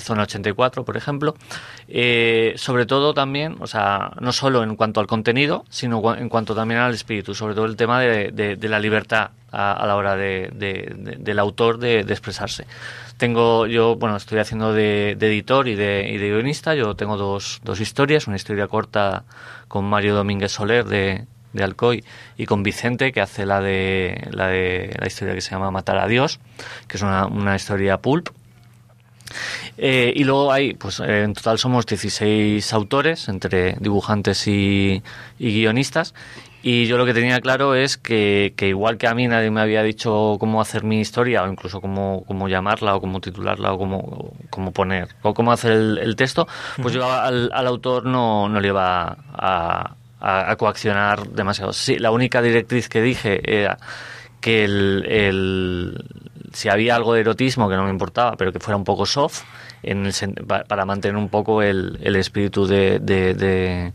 [0.00, 1.34] Zona 84, por ejemplo.
[2.56, 6.80] sobre todo también, o sea, no solo en cuanto al contenido, sino en cuanto también
[6.80, 10.50] al espíritu, sobre todo el tema de la libertad a, la hora de,
[11.18, 12.66] del autor de, expresarse.
[13.18, 16.74] Tengo, yo, bueno, estoy haciendo de, editor y de, y guionista.
[16.74, 19.24] Yo tengo dos, dos historias, una historia corta
[19.68, 22.04] con Mario Domínguez Soler de, de Alcoy
[22.36, 25.98] y con Vicente que hace la de la de la historia que se llama Matar
[25.98, 26.40] a Dios,
[26.88, 28.30] que es una, una historia pulp.
[29.78, 35.02] Eh, y luego hay, pues eh, en total somos 16 autores, entre dibujantes y,
[35.38, 36.14] y guionistas,
[36.62, 39.60] y yo lo que tenía claro es que, que, igual que a mí nadie me
[39.60, 43.78] había dicho cómo hacer mi historia, o incluso cómo, cómo llamarla, o cómo titularla, o
[43.78, 46.46] cómo, cómo poner, o cómo hacer el, texto,
[46.80, 51.72] pues yo al, al, autor no, no le iba a, a, coaccionar demasiado.
[51.72, 53.78] Sí, la única directriz que dije era
[54.40, 56.04] que el, el,
[56.52, 59.42] si había algo de erotismo que no me importaba, pero que fuera un poco soft,
[59.82, 63.92] en el, para mantener un poco el, el espíritu de, de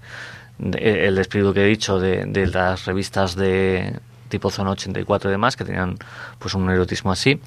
[0.59, 5.55] el espíritu que he dicho de, de las revistas de tipo Zona 84 y demás,
[5.55, 5.97] que tenían
[6.39, 7.39] pues un erotismo así.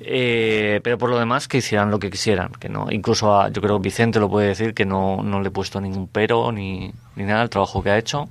[0.00, 2.52] Eh, pero por lo demás, que hicieran lo que quisieran.
[2.58, 5.48] que no Incluso a, yo creo que Vicente lo puede decir, que no, no le
[5.48, 8.28] he puesto ningún pero ni, ni nada al trabajo que ha hecho.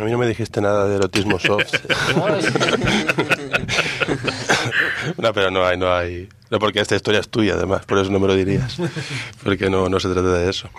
[0.00, 1.74] A mí no me dijiste nada de erotismo soft.
[5.18, 6.28] no, pero no hay, no hay.
[6.50, 8.78] No, porque esta historia es tuya, además, por eso no me lo dirías.
[9.44, 10.70] Porque no, no se trata de eso.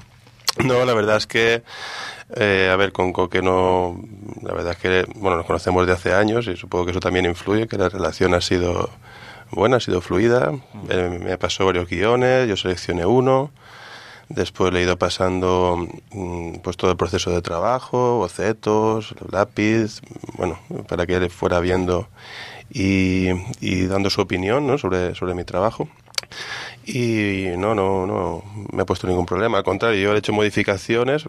[0.58, 1.64] No, la verdad es que
[2.36, 4.00] eh, a ver, con Coque no.
[4.44, 7.26] La verdad es que, bueno, nos conocemos de hace años y supongo que eso también
[7.26, 8.90] influye, que la relación ha sido
[9.52, 10.52] buena, ha sido fluida.
[10.88, 13.52] me pasó varios guiones, yo seleccioné uno.
[14.30, 20.02] Después le he ido pasando mm, pues todo el proceso de trabajo, bocetos, lápiz,
[20.38, 22.08] bueno, para que él fuera viendo
[22.70, 23.32] y,
[23.88, 24.78] dando su opinión ¿no?
[24.78, 25.90] sobre, sobre mi trabajo.
[26.86, 29.58] Y no, no, no me ha puesto ningún problema.
[29.58, 31.26] Al contrario, yo he hecho modificaciones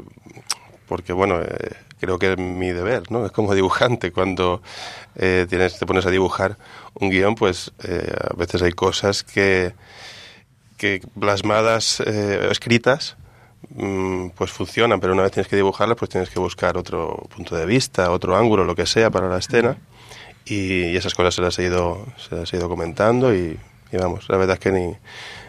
[0.90, 3.24] porque, bueno, eh, creo que es mi deber, ¿no?
[3.24, 4.10] Es como dibujante.
[4.10, 4.60] Cuando
[5.14, 6.56] eh, tienes, te pones a dibujar
[6.94, 9.72] un guion, pues eh, a veces hay cosas que
[10.76, 13.18] que plasmadas, escritas,
[13.68, 17.54] mm, pues funcionan, pero una vez tienes que dibujarlas, pues tienes que buscar otro punto
[17.54, 19.76] de vista, otro ángulo, lo que sea para la escena.
[20.46, 23.60] Y, esas cosas se las he ido, se las he ido comentando y,
[23.98, 24.94] vamos, la verdad es que ni,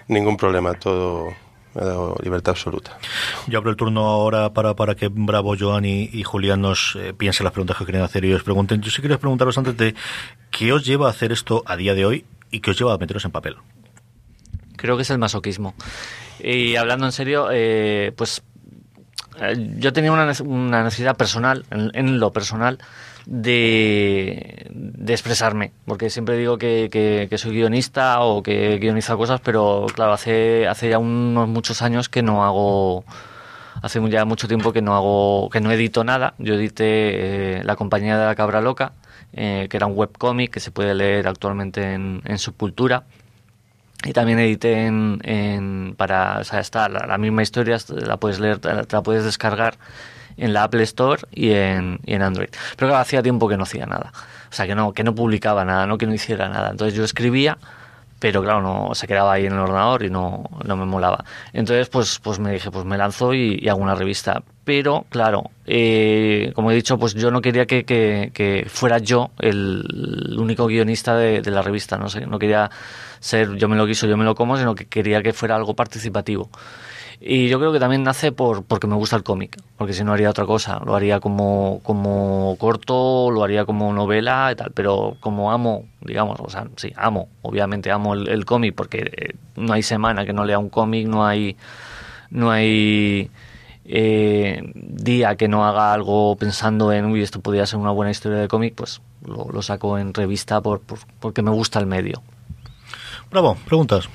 [0.08, 1.34] ningún problema, todo
[1.74, 2.98] me ha dado libertad absoluta.
[3.48, 7.46] Yo abro el turno ahora para, para que Bravo, Joan y, Julián nos eh, piensen
[7.46, 8.82] las preguntas que quieren hacer y os pregunten.
[8.82, 9.96] Yo sí quiero preguntaros antes de
[10.50, 12.98] qué os lleva a hacer esto a día de hoy y qué os lleva a
[12.98, 13.58] meteros en papel
[14.82, 15.76] creo que es el masoquismo.
[16.40, 18.42] Y hablando en serio, eh, pues
[19.40, 22.80] eh, yo tenía una, necesidad personal, en, lo personal,
[23.26, 24.72] de,
[25.08, 30.90] expresarme, porque siempre digo que, soy guionista o que guionizo cosas, pero claro, hace, hace
[30.90, 33.04] ya unos muchos años que no hago
[33.82, 36.34] hace ya mucho tiempo que no hago que no edito nada.
[36.38, 38.94] Yo edité eh, la compañía de la cabra loca
[39.34, 43.06] que era un webcómic que se puede leer actualmente en, en subcultura.
[44.04, 49.04] Y también edité en, para, o sea, está la, misma historia, la puedes leer, la
[49.04, 49.76] puedes descargar
[50.38, 52.50] en la Apple Store y en, y en Android.
[52.76, 54.12] Pero claro, hacía tiempo que no hacía nada.
[54.50, 56.72] O sea, que no, que no publicaba nada, no que no hiciera nada.
[56.72, 57.58] Entonces yo escribía,
[58.20, 61.24] pero claro, no se quedaba ahí en el ordenador y no, no me molaba.
[61.54, 64.44] Entonces, pues, pues me dije, pues me lanzo y, hago una revista.
[64.64, 70.36] Pero, claro, eh, como he dicho, pues yo no quería que, que, fuera yo el,
[70.38, 72.70] único guionista de, de la revista, no sé, no quería
[73.20, 75.76] ser yo me lo quiso, yo me lo como, sino que quería que fuera algo
[75.76, 76.50] participativo.
[77.24, 80.12] Y yo creo que también nace por porque me gusta el cómic, porque si no
[80.12, 85.18] haría otra cosa, lo haría como, como corto, lo haría como novela y tal, pero
[85.20, 89.84] como amo, digamos, o sea, sí, amo, obviamente amo el, cómic, porque eh, no hay
[89.84, 91.58] semana que no lea un cómic, no hay,
[92.32, 93.30] no hay
[93.86, 98.40] eh, día que no haga algo pensando en, uy, esto podría ser una buena historia
[98.40, 100.82] de cómic, pues lo, saco en revista por,
[101.20, 102.24] porque me gusta el medio.
[103.30, 104.10] Bravo, preguntas.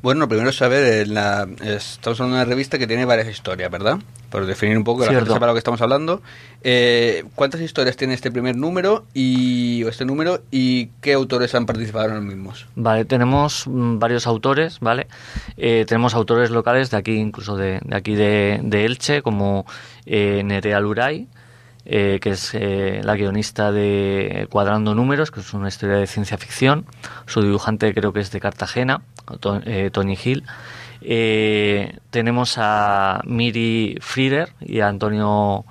[0.00, 3.98] Bueno, primero saber, en la, estamos hablando de una revista que tiene varias historias, ¿verdad?
[4.30, 6.22] Por definir un poco, la gente sepa lo que estamos hablando.
[6.62, 12.08] Eh, ¿Cuántas historias tiene este primer número y este número y qué autores han participado
[12.08, 12.66] en los mismos?
[12.76, 15.08] Vale, tenemos mm, varios autores, ¿vale?
[15.56, 19.66] Eh, tenemos autores locales de aquí, incluso de, aquí de, Elche, como
[20.06, 21.26] eh, Nerea Luray,
[21.90, 26.36] eh, que es eh, la guionista de Cuadrando Números, que es una historia de ciencia
[26.36, 26.84] ficción.
[27.24, 29.00] Su dibujante creo que es de Cartagena,
[29.64, 30.44] eh, Tony Hill.
[32.10, 35.64] tenemos a Miri Frieder y a Antonio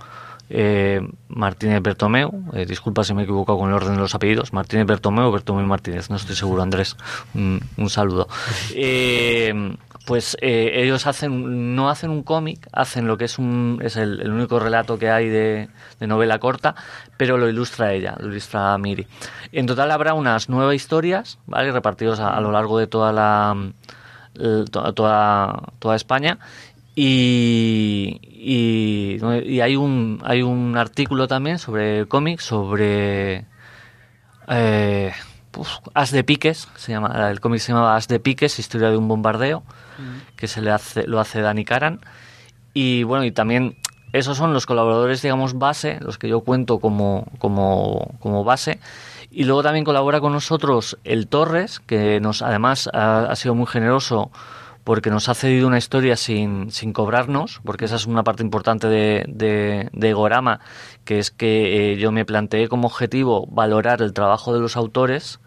[1.27, 2.31] Martínez Bertomeu.
[2.65, 4.53] disculpa si me he equivocado con el orden de los apellidos.
[4.53, 6.97] Martínez Bertomeu o Bertomeu Martínez, no estoy seguro, Andrés.
[7.35, 8.27] un saludo
[10.07, 14.31] pues eh, ellos hacen no hacen un cómic, hacen lo que es un es el,
[14.31, 15.67] único relato que hay de,
[15.99, 16.75] novela corta,
[17.17, 19.05] pero lo ilustra ella, lo ilustra Miri.
[19.51, 21.73] En total habrá unas nueve historias, ¿vale?
[21.73, 23.53] repartidos a, lo largo de toda la
[24.71, 26.39] toda, España
[26.95, 33.43] y, y, hay un hay un artículo también sobre cómics sobre
[34.47, 35.11] eh,
[35.93, 39.09] As de Piques, se llama, el cómic se llama As de Piques, historia de un
[39.09, 39.63] bombardeo,
[40.35, 42.01] que se le hace, lo hace Dani Karan.
[42.73, 43.77] Y bueno, y también
[44.13, 48.79] esos son los colaboradores, digamos, base, los que yo cuento como, como, como base.
[49.29, 54.31] Y luego también colabora con nosotros el Torres, que nos además ha, sido muy generoso
[54.83, 58.87] porque nos ha cedido una historia sin, sin cobrarnos, porque esa es una parte importante
[58.87, 60.61] de, de, de Gorama,
[61.03, 65.41] que es que eh, yo me planteé como objetivo valorar el trabajo de los autores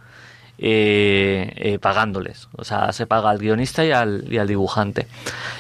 [0.63, 2.49] eh, eh, pagándoles.
[2.55, 5.07] O sea, se paga al guionista y al, y al dibujante.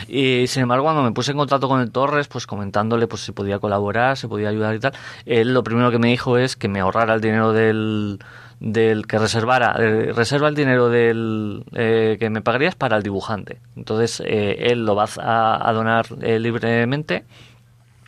[0.09, 3.33] Y sin embargo, cuando me puse en contacto con el Torres, pues comentándole pues si
[3.33, 4.93] podía colaborar, si podía ayudar y tal,
[5.25, 8.19] él lo primero que me dijo es que me ahorrara el dinero del
[8.61, 13.59] del que reservara, eh, reserva el dinero del que me pagarías para el dibujante.
[13.77, 17.25] Entonces él lo va a, donar libremente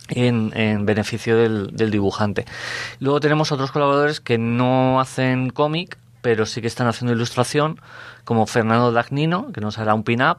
[0.09, 2.45] en, en, beneficio del, dibujante.
[2.99, 7.79] Luego tenemos otros colaboradores que no hacen cómic, pero sí que están haciendo ilustración,
[8.23, 10.37] como Fernando Dagnino, que nos hará un pin-up,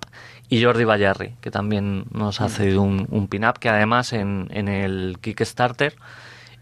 [0.48, 5.94] y Jordi Bayarri, que también nos ha cedido un, pin-up, que además en, el Kickstarter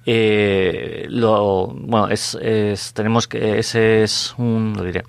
[0.05, 2.37] eh, bueno, es,
[2.95, 5.05] tenemos que ese es un, lo diré,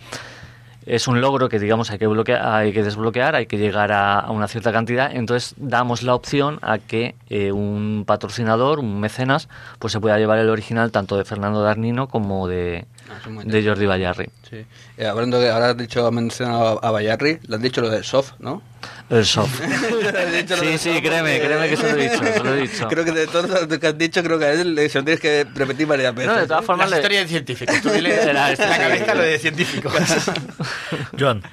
[0.85, 4.29] es un logro que digamos hay que bloquear, hay que desbloquear, hay que llegar a,
[4.29, 9.49] una cierta cantidad, entonces damos la opción a que eh, un patrocinador, un mecenas,
[9.79, 13.85] pues se pueda llevar el original tanto de Fernando Darnino como de, ah, de Jordi
[13.85, 14.29] Bayarri.
[14.49, 14.65] Sí.
[14.97, 18.33] Eh, hablando de, ahora has dicho, mencionado a Bayarri, le has dicho lo de soft,
[18.39, 18.61] ¿no?
[19.09, 19.61] El soft.
[20.59, 22.87] sí, sí, créeme, créeme que se lo he dicho, se lo he dicho.
[22.87, 25.19] Creo que de todo lo que has dicho, creo que a él se lo tienes
[25.19, 26.33] que repetir varias veces.
[26.33, 27.81] No, de todas formas, la historia de científicos.
[27.81, 29.93] Tú dile la, la cabeza lo de científicos.
[31.19, 31.43] John.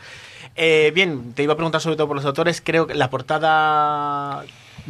[0.57, 2.61] Eh, bien, te iba a preguntar sobre todo por los autores.
[2.65, 4.45] Creo que la portada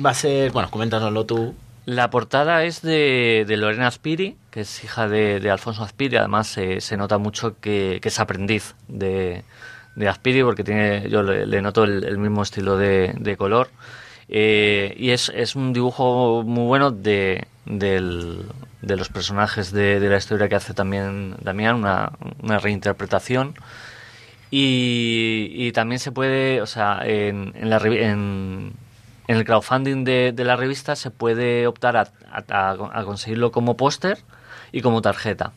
[0.05, 0.51] va a ser.
[0.51, 1.55] Bueno, coméntanoslo tú.
[1.91, 6.19] La portada es de, Lorena Aspiri, que es hija de, Alfonso Aspiri.
[6.19, 9.43] Además, se, nota mucho que, es aprendiz de,
[9.97, 13.71] de, Aspiri, porque tiene, yo le, noto el, mismo estilo de, color.
[14.29, 20.49] Eh, y es, es, un dibujo muy bueno de, de los personajes de, la historia
[20.49, 22.13] que hace también Damián, una,
[22.61, 23.57] reinterpretación.
[24.49, 28.75] Y, también se puede, o sea, en, en, la, en,
[29.31, 34.19] en el crowdfunding de, la revista se puede optar a, a, conseguirlo como póster
[34.73, 35.53] y como tarjeta.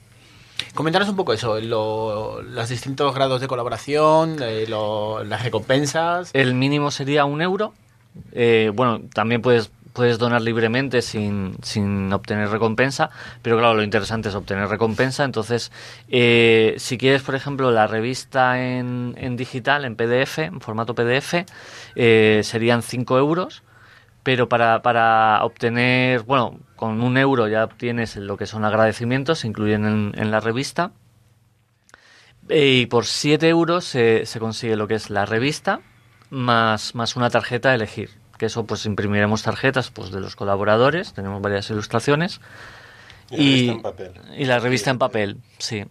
[0.76, 6.30] Comentaros un poco eso, los distintos grados de colaboración, eh, las recompensas.
[6.34, 7.74] El mínimo sería un euro.
[8.32, 13.10] Eh, bueno, también puedes puedes donar libremente sin, sin obtener recompensa,
[13.42, 15.24] pero claro, lo interesante es obtener recompensa.
[15.24, 15.72] Entonces,
[16.10, 21.46] eh, si quieres, por ejemplo, la revista en, en digital, en PDF, en formato PDF,
[21.96, 23.64] eh, serían 5 euros.
[24.24, 29.48] Pero para, para obtener, bueno, con un euro ya obtienes lo que son agradecimientos, se
[29.48, 30.92] incluyen en, en la revista.
[32.50, 35.82] Y por 7 euros se, se consigue lo que es la revista
[36.30, 41.14] más, más una tarjeta a elegir que eso pues imprimiremos tarjetas pues de los colaboradores,
[41.14, 42.42] tenemos varias ilustraciones.
[43.32, 43.72] Y
[44.44, 45.86] la revista en papel, sí.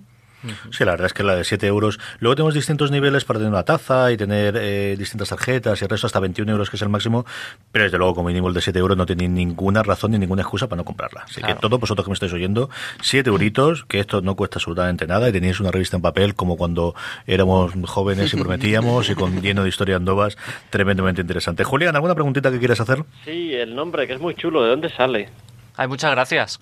[0.70, 1.98] Sí, la verdad es que la de 7 euros.
[2.20, 5.90] Luego tenemos distintos niveles para tener una taza y tener eh, distintas tarjetas y el
[5.90, 7.24] resto hasta 21 euros, que es el máximo.
[7.70, 10.42] Pero desde luego, como mínimo el de 7 euros no tiene ninguna razón ni ninguna
[10.42, 11.22] excusa para no comprarla.
[11.24, 12.70] Así que todos vosotros que me estáis oyendo,
[13.02, 16.56] 7 euritos, que esto no cuesta absolutamente nada y tenéis una revista en papel como
[16.56, 16.94] cuando
[17.26, 20.36] éramos jóvenes y prometíamos y con lleno de historias nuevas,
[20.70, 21.64] tremendamente interesante.
[21.64, 23.04] Julián, ¿alguna preguntita que quieras hacer?
[23.24, 24.62] Sí, el nombre, que es muy chulo.
[24.62, 25.28] ¿De dónde sale?
[25.76, 26.60] Ay, muchas gracias.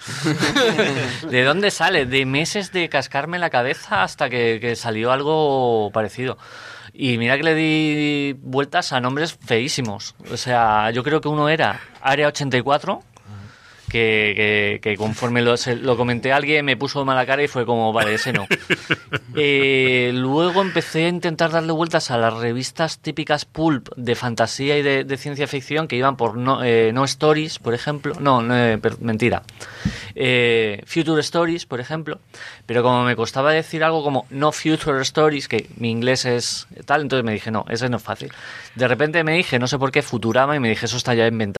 [1.31, 2.07] ¿De dónde sale?
[2.07, 6.39] De meses de cascarme la cabeza hasta que, salió algo parecido.
[6.93, 10.15] Y mira que le di vueltas a nombres feísimos.
[10.31, 13.03] O sea, yo creo que uno era Área 84,
[13.91, 17.93] que, que, conforme lo, lo, comenté a alguien me puso mala cara y fue como,
[17.93, 18.47] vale, ese no.
[19.37, 24.83] Eh, luego empecé a intentar darle vueltas a las revistas típicas pulp de fantasía y
[24.83, 28.15] de, ciencia ficción que iban por no, eh, no Stories, por ejemplo.
[28.21, 28.55] No, no
[29.01, 29.43] mentira.
[30.15, 32.19] Eh, Future Stories, por ejemplo.
[32.67, 37.03] Pero como me costaba decir algo como no Future Stories, que mi inglés es tal,
[37.03, 38.33] entonces me dije, no, ese no es fácil.
[38.75, 41.27] De repente me dije, no sé por qué, Futurama, y me dije, eso está ya
[41.27, 41.60] inventado.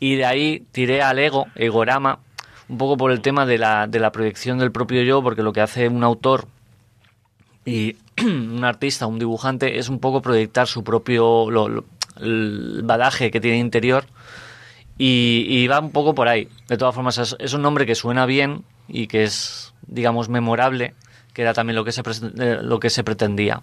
[0.00, 2.18] y de ahí tiré al ego, Egorama,
[2.68, 5.52] un poco por el tema de la, de la proyección del propio yo, porque lo
[5.52, 6.46] que hace un autor
[7.64, 11.48] y un artista, un dibujante, es un poco proyectar su propio
[12.20, 14.06] el badaje que tiene interior
[14.98, 16.48] y, va un poco por ahí.
[16.68, 20.94] De todas formas, es, un nombre que suena bien y que es, digamos, memorable
[21.32, 23.62] que era también lo que se, eh, lo que se pretendía.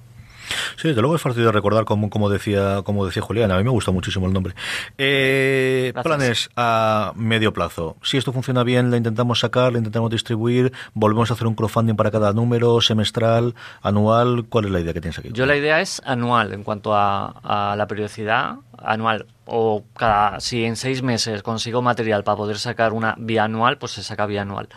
[0.75, 3.51] Sí, desde luego es fácil de recordar, como, como, decía, como decía Julián.
[3.51, 4.53] A mí me gusta muchísimo el nombre.
[4.97, 7.97] Eh, planes a medio plazo.
[8.03, 11.95] Si esto funciona bien, lo intentamos sacar, lo intentamos distribuir, volvemos a hacer un crowdfunding
[11.95, 14.45] para cada número, semestral, anual.
[14.49, 15.29] ¿Cuál es la idea que tienes aquí?
[15.31, 20.63] Yo la idea es anual en cuanto a, a la periodicidad, anual o cada si
[20.63, 24.69] en seis meses consigo material para poder sacar una bianual, pues se saca bianual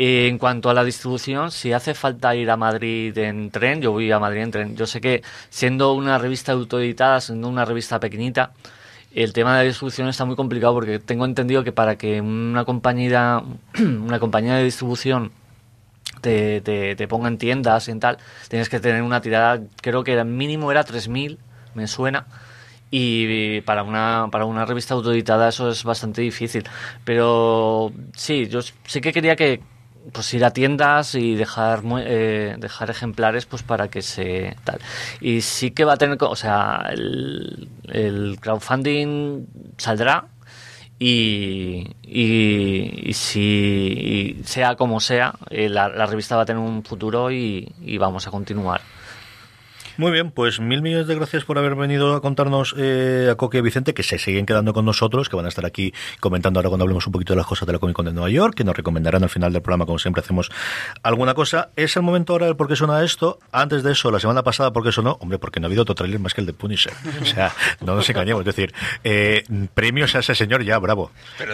[0.00, 4.12] en cuanto a la distribución, si hace falta ir a Madrid en tren, yo voy
[4.12, 4.76] a Madrid en tren.
[4.76, 8.52] Yo sé que siendo una revista autoeditada, siendo una revista pequeñita,
[9.12, 12.64] el tema de la distribución está muy complicado porque tengo entendido que para que una
[12.64, 13.42] compañía,
[13.80, 15.32] una compañía de distribución
[16.20, 18.18] te, te, ponga en tiendas y tal,
[18.48, 21.38] tienes que tener una tirada, creo que el mínimo era 3.000,
[21.74, 22.26] me suena.
[22.90, 26.64] Y para una, para una revista autoeditada eso es bastante difícil.
[27.04, 29.60] Pero sí, yo sí que quería que,
[30.12, 34.80] pues ir a tiendas y dejar eh, dejar ejemplares pues para que se tal.
[35.20, 39.46] Y sí que va a tener o sea el, el crowdfunding
[39.76, 40.26] saldrá
[41.00, 47.72] y, y, si sea como sea eh, la, revista va a tener un futuro y,
[47.80, 48.80] y vamos a continuar
[49.98, 53.58] muy bien, pues mil millones de gracias por haber venido a contarnos eh, a Coque
[53.58, 56.68] y Vicente, que se siguen quedando con nosotros, que van a estar aquí comentando ahora
[56.68, 58.64] cuando hablemos un poquito de las cosas de la Comic Con de Nueva York, que
[58.64, 60.50] nos recomendarán al final del programa, como siempre hacemos
[61.02, 61.70] alguna cosa.
[61.76, 63.38] Es el momento ahora del por qué suena esto.
[63.52, 65.18] Antes de eso, la semana pasada, ¿por qué sonó?
[65.20, 66.92] Hombre, porque no ha habido otro trailer más que el de Punisher.
[67.20, 68.40] O sea, no nos engañemos.
[68.42, 68.72] Es decir,
[69.04, 69.44] eh,
[69.74, 71.10] premios a ese señor ya, bravo.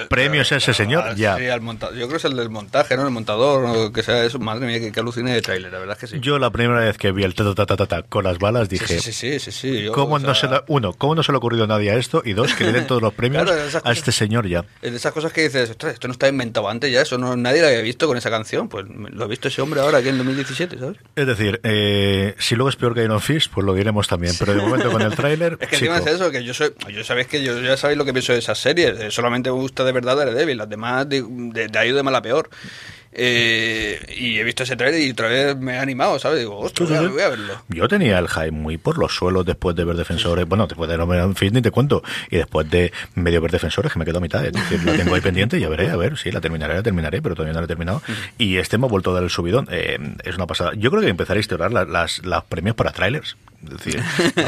[0.09, 1.37] premios a ese señor ya.
[1.39, 3.05] Sí, al yo creo que es el del montaje, ¿no?
[3.05, 4.39] El montador, o que sea eso.
[4.39, 6.21] Madre mía, que, que alucine de trailer, la verdad es que sí.
[6.21, 9.01] Yo la primera vez que vi el ta ta ta ta con las balas dije,
[9.01, 11.67] sí, sí, sí, sí, ¿cómo no se uno, ¿cómo no se le ha ocurrido a
[11.67, 12.23] nadie a esto?
[12.25, 13.49] Y dos, que le den todos los premios
[13.83, 14.65] a este señor ya.
[14.83, 17.69] De esas cosas que dices, esto no está inventado antes ya, eso no nadie lo
[17.69, 20.79] había visto con esa canción, pues lo ha visto ese hombre ahora aquí en 2017,
[20.79, 20.97] ¿sabes?
[21.17, 24.55] Es decir, eh, si luego es peor que Iron Fist, pues lo diremos también, pero
[24.55, 25.59] de momento con el tráiler...
[25.61, 28.05] es que encima es eso, que yo soy, yo sabéis que yo ya sabéis lo
[28.05, 31.25] que pienso de esas series, eh, solamente me gusta de verdad Daredevil, las demás de,
[31.27, 32.49] de, de ahí de mala peor.
[33.17, 36.41] Eh, y he visto ese trailer y otra vez me he animado, ¿sabes?
[36.41, 37.55] Digo, ostras, voy, a, verlo.
[37.69, 40.47] Yo tenía el hype muy por los suelos después de ver Defensores.
[40.47, 42.03] Bueno, después de no ver fin ni te cuento.
[42.31, 44.45] Y después de medio ver Defensores, que me quedo a mitad.
[44.45, 46.83] Es decir, lo tengo ahí pendiente y ya veré, a ver, sí, la terminaré, la
[46.83, 48.03] terminaré, pero todavía no la he terminado.
[48.37, 49.69] Y este me ha vuelto a dar el subidón.
[49.71, 50.73] Eh, es una pasada.
[50.77, 54.03] Yo creo que empezaré a instaurar las, las premios para trailers decir,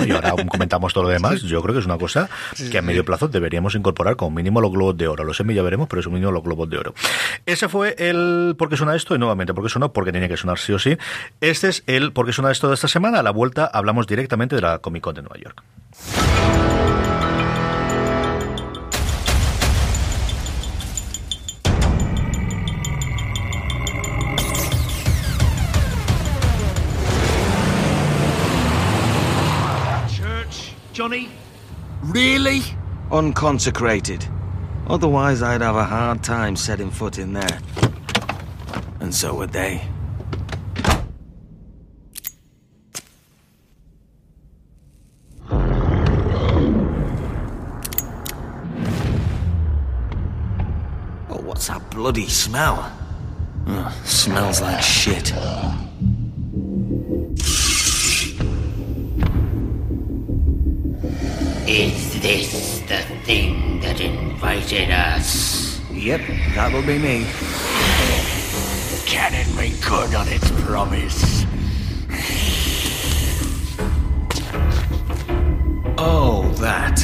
[0.07, 2.29] y ahora comentamos todo lo demás, yo creo que es una cosa
[2.71, 5.25] que a medio plazo deberíamos incorporar como mínimo los globos de oro.
[5.25, 6.95] Los Emmy ya veremos, pero es un mínimo los globos de oro.
[7.45, 10.37] Ese fue el por qué suena esto y nuevamente por qué suena porque tenía que
[10.37, 10.97] sonar sí o sí.
[11.41, 13.21] Este es el por qué suena esto de esta semana.
[13.21, 15.63] A la vuelta hablamos directamente de la Comic Con de Nueva York.
[30.97, 31.29] Johnny?
[32.05, 32.63] Really?
[33.11, 34.27] Unconsecrated.
[34.87, 37.61] Otherwise, I'd have a hard time setting foot in there.
[39.01, 39.83] And so would they.
[51.29, 52.93] Oh, what's that bloody smell?
[54.05, 55.33] Smells like shit.
[61.69, 65.81] Is this the thing that invited us?
[65.93, 66.21] Yep,
[66.55, 67.27] that'll be me.
[69.07, 71.47] Can it make good on its promise?
[75.97, 77.01] Oh, that.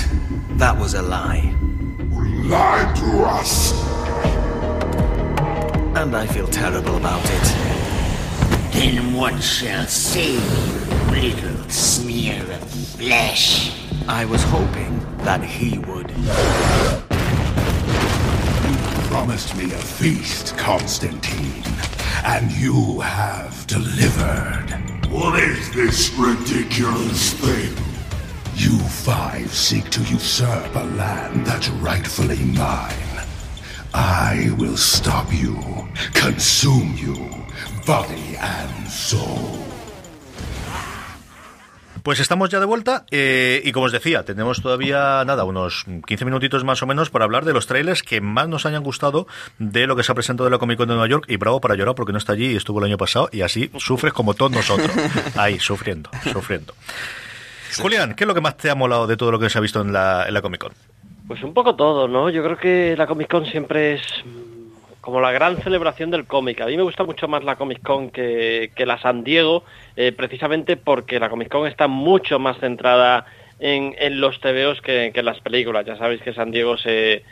[0.58, 1.54] That was a lie.
[2.10, 3.72] You Lied to us!
[5.96, 8.72] And I feel terrible about it.
[8.72, 13.72] Then what shall save you, little smear of flesh?
[14.08, 16.12] I was hoping that he would.
[19.12, 21.62] You promised me a feast, Constantine,
[22.24, 25.06] and you have delivered.
[25.10, 27.76] What is this ridiculous thing?
[28.54, 33.26] You five seek to usurp a land that's rightfully mine.
[33.92, 35.62] I will stop you,
[36.14, 37.28] consume you,
[37.84, 39.61] body and soul.
[42.02, 46.24] Pues estamos ya de vuelta eh, y como os decía, tenemos todavía nada, unos 15
[46.24, 49.28] minutitos más o menos para hablar de los trailers que más nos hayan gustado
[49.58, 51.60] de lo que se ha presentado de la Comic Con de Nueva York y bravo
[51.60, 54.34] para llorar porque no está allí y estuvo el año pasado y así sufres como
[54.34, 54.90] todos nosotros,
[55.36, 56.74] ahí sufriendo, sufriendo.
[57.78, 59.60] Julián, ¿qué es lo que más te ha molado de todo lo que se ha
[59.60, 60.72] visto en la, en la Comic Con?
[61.28, 62.30] Pues un poco todo, ¿no?
[62.30, 64.02] Yo creo que la Comic Con siempre es
[65.00, 66.60] como la gran celebración del cómic.
[66.60, 69.64] A mí me gusta mucho más la Comic Con que, que la San Diego,
[69.96, 73.26] eh, precisamente porque la Comic Con está mucho más centrada
[73.58, 75.86] en, en los TVOs que, que en las películas.
[75.86, 77.22] Ya sabéis que San Diego se,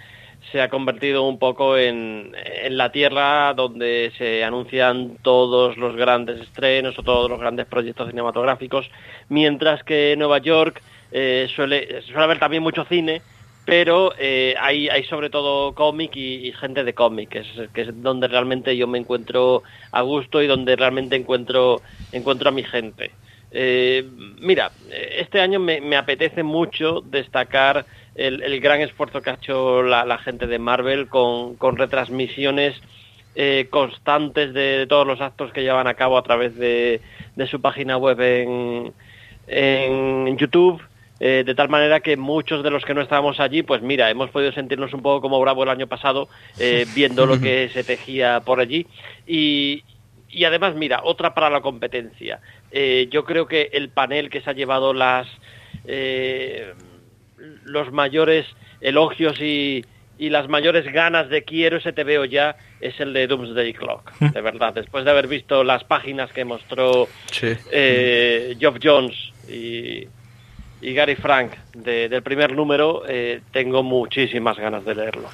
[0.53, 2.35] se ha convertido un poco en,
[2.65, 8.09] en, la tierra donde se anuncian todos los grandes estrenos o todos los grandes proyectos
[8.09, 8.91] cinematográficos,
[9.29, 10.83] mientras que Nueva York
[11.13, 13.23] eh, suele, suele haber también mucho cine,
[13.65, 17.29] pero eh, hay, hay sobre todo cómic y, gente de cómic,
[17.73, 21.81] que es, donde realmente yo me encuentro a gusto y donde realmente encuentro,
[22.13, 23.11] encuentro a mi gente.
[23.53, 24.05] Eh,
[24.41, 27.85] mira, este año me, apetece mucho destacar
[28.15, 32.81] el, el, gran esfuerzo que ha hecho la, la gente de Marvel con, con retransmisiones
[33.35, 37.01] eh, constantes de, todos los actos que llevan a cabo a través de,
[37.37, 38.93] de su página web en,
[39.47, 40.83] en YouTube
[41.21, 44.31] eh, de tal manera que muchos de los que no estábamos allí, pues mira, hemos
[44.31, 48.41] podido sentirnos un poco como Bravo el año pasado, eh, viendo lo que se tejía
[48.41, 48.87] por allí.
[49.27, 49.85] Y,
[50.31, 52.41] y además, mira, otra para la competencia.
[52.73, 55.29] Eh, yo creo que el panel que se ha llevado las
[55.85, 56.73] eh,
[57.65, 58.47] los mayores
[58.81, 59.85] elogios y,
[60.19, 64.13] y las mayores ganas de quiero ese te veo ya es el de Doomsday Clock,
[64.21, 64.75] de verdad.
[64.75, 67.53] Después de haber visto las páginas que mostró sí.
[67.73, 69.15] eh, Geoff Jones
[69.49, 70.07] y,
[70.81, 75.29] y Gary Frank de, del primer número, eh, tengo muchísimas ganas de leerlo.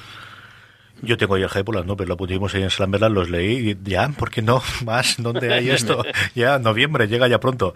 [1.01, 4.09] Yo tengo ya el las nubes, lo pusimos ahí en Slamberland, los leí y ya,
[4.09, 4.61] ¿por qué no?
[4.85, 6.03] Más, ¿dónde hay esto?
[6.35, 7.73] ya, noviembre, llega ya pronto.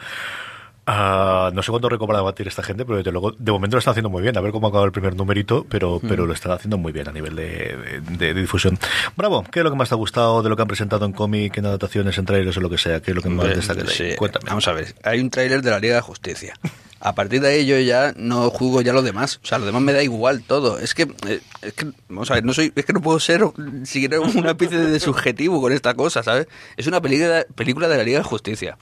[0.88, 3.92] Uh, no sé cuándo recobra batir esta gente, pero desde luego, de momento lo están
[3.92, 4.36] haciendo muy bien.
[4.36, 6.08] A ver cómo acaba el primer numerito, pero, mm.
[6.08, 8.80] pero lo están haciendo muy bien a nivel de, de, de, difusión.
[9.16, 11.14] Bravo, ¿qué es lo que más te ha gustado de lo que han presentado en
[11.14, 13.00] cómic, en adaptaciones, en trailers o lo que sea?
[13.00, 13.96] ¿Qué es lo que más destaca de ahí?
[13.96, 14.16] Sí.
[14.18, 14.46] Cuéntame.
[14.50, 16.56] Vamos a ver, hay un trailer de la Liga de Justicia.
[17.04, 19.40] A partir de ahí yo ya no jugo ya lo demás.
[19.44, 20.78] O sea, lo demás me da igual todo.
[20.78, 23.44] Es que, eh, es que vamos a ver, no soy, es que no puedo ser
[23.86, 26.48] siquiera un ápice de subjetivo con esta cosa, ¿sabes?
[26.78, 28.78] Es una película, película de la Liga de Justicia.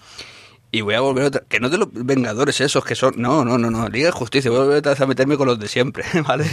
[0.71, 3.57] Y voy a volver otra, que no de los Vengadores esos que son, no, no,
[3.57, 5.67] no, no, Liga de Justicia, voy a volver otra vez a meterme con los de
[5.67, 6.45] siempre, ¿vale?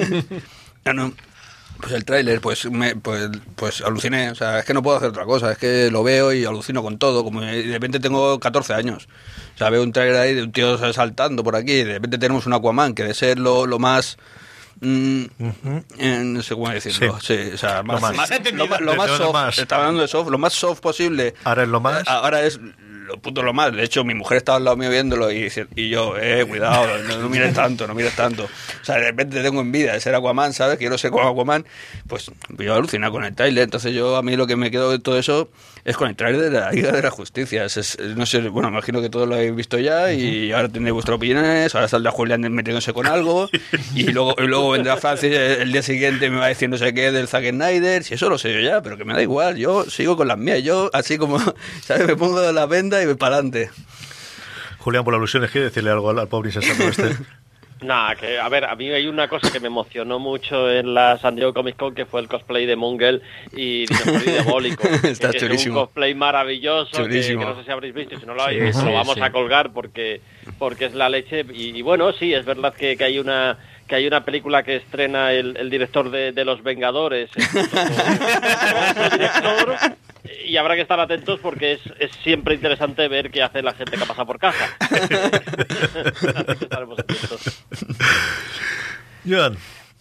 [0.86, 1.12] no, no.
[1.80, 5.10] Pues el tráiler, pues, me, pues, pues aluciné, o sea, es que no puedo hacer
[5.10, 8.74] otra cosa, es que lo veo y alucino con todo, como de repente tengo 14
[8.74, 9.08] años,
[9.54, 12.16] o sea, veo un tráiler ahí de un tío saltando por aquí, y de repente
[12.16, 14.16] tenemos un Aquaman, que de ser lo, lo más...
[14.80, 15.84] Mm, uh -huh.
[15.98, 17.18] eh, no sé cómo decirlo.
[17.20, 17.36] Sí.
[17.36, 19.32] sí o sea, más, lo más, más, lo, lo más soft.
[19.32, 19.58] Más.
[19.58, 21.34] Estaba hablando de soft, lo más soft posible.
[21.44, 22.02] Ahora es lo más.
[22.08, 22.58] Ahora es
[23.06, 23.72] lo puto lo más.
[23.72, 27.18] De hecho, mi mujer estaba al lado mío viéndolo y, y yo, eh, cuidado, no,
[27.18, 28.44] no, mires tanto, no mires tanto.
[28.44, 30.78] O sea, de repente tengo envidia de ser Aquaman, ¿sabes?
[30.78, 31.64] Quiero ser como Aquaman.
[32.06, 33.64] Pues yo alucinar con el trailer.
[33.64, 35.50] Entonces, yo a mí lo que me quedo de todo eso
[35.84, 37.64] es con el trailer de la Liga de la Justicia.
[37.64, 40.94] Es, es, no sé, bueno, imagino que todos lo habéis visto ya y ahora tendréis
[40.94, 41.74] vuestras opiniones.
[41.74, 43.48] Ahora saldrá Julián metiéndose con algo
[43.94, 46.94] y luego, y luego vendrá Francis el día siguiente me va a decir no sé
[46.94, 48.02] qué del Zack Snyder.
[48.04, 49.56] Si eso lo sé yo ya, pero que me da igual.
[49.56, 50.62] Yo sigo con las mías.
[50.62, 51.38] Yo, así como,
[51.82, 52.06] ¿sabes?
[52.06, 53.70] Me pongo la venda y me para adelante.
[54.78, 57.16] Julián, por la alusión, ¿quiere decirle algo al, al pobre insensato este?
[57.84, 61.18] Nada, que a ver, a mí hay una cosa que me emocionó mucho en la
[61.18, 63.22] San Diego Comic Con que fue el cosplay de Mungel
[63.52, 63.84] y
[64.24, 64.88] Diabólico.
[65.02, 65.74] Está que chulísimo.
[65.74, 68.62] Es un cosplay maravilloso que, que, no sé si habréis visto, si no lo habéis
[68.62, 69.20] visto sí, lo vamos sí.
[69.20, 70.22] a colgar porque
[70.58, 73.96] porque es la leche y, y bueno, sí, es verdad que, que hay una que
[73.96, 77.30] hay una película que estrena el, el director de, de, Los Vengadores.
[79.12, 79.76] director,
[80.46, 83.96] y habrá que estar atentos porque es, es, siempre interesante ver qué hace la gente
[83.96, 84.76] que pasa por casa.
[89.26, 89.56] Joan.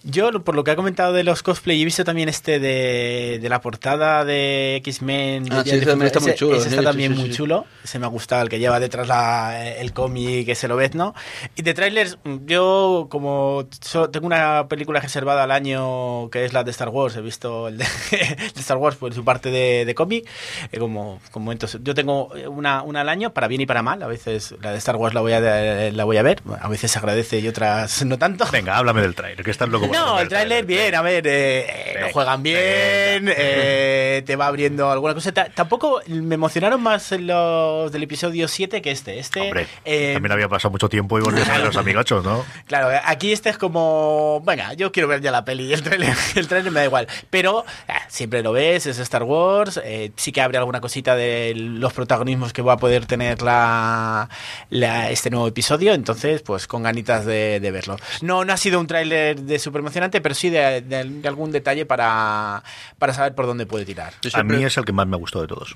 [0.05, 3.49] Yo, por lo que ha comentado de los cosplay, he visto también este de, de
[3.49, 5.47] la portada de X-Men.
[5.51, 6.57] Ah, sí, también está muy chulo.
[6.57, 7.65] Ese, ese está también sí, muy sí, chulo.
[7.85, 11.15] Se me ha gustado, el que lleva detrás la, el cómic, ese lo ves, ¿no?
[11.55, 16.65] Y de trailers, yo como so, tengo una película reservada al año que es la
[16.65, 19.95] de Star Wars, he visto el de, de Star Wars por su parte de, de
[19.95, 20.27] cómic,
[20.73, 24.03] eh, como, como entonces, yo tengo una, una al año, para bien y para mal,
[24.03, 26.91] a veces la de Star Wars la voy a, la voy a ver, a veces
[26.91, 28.45] se agradece y otras no tanto.
[28.51, 32.09] Venga, háblame del trailer, que estás loco no, el tráiler bien, a ver, eh, lo
[32.11, 35.31] juegan bien, eh, te va abriendo alguna cosa.
[35.31, 39.19] T tampoco me emocionaron más los del episodio 7 que este.
[39.19, 42.43] Este Hombre, eh, también había pasado mucho tiempo y volvías a los amigachos, ¿no?
[42.67, 46.47] Claro, aquí este es como, venga, yo quiero ver ya la peli, el trailer, el
[46.47, 50.41] trailer me da igual, pero eh, siempre lo ves, es Star Wars, eh, sí que
[50.41, 54.29] abre alguna cosita de los protagonismos que va a poder tener la,
[54.69, 57.97] la este nuevo episodio, entonces pues con ganitas de, de verlo.
[58.21, 62.63] No, no ha sido un tráiler de super emocionante, pero sí de, algún detalle para,
[62.97, 64.13] para saber por dónde puede tirar.
[64.33, 65.75] A mí es el que más me ha gustado de todos.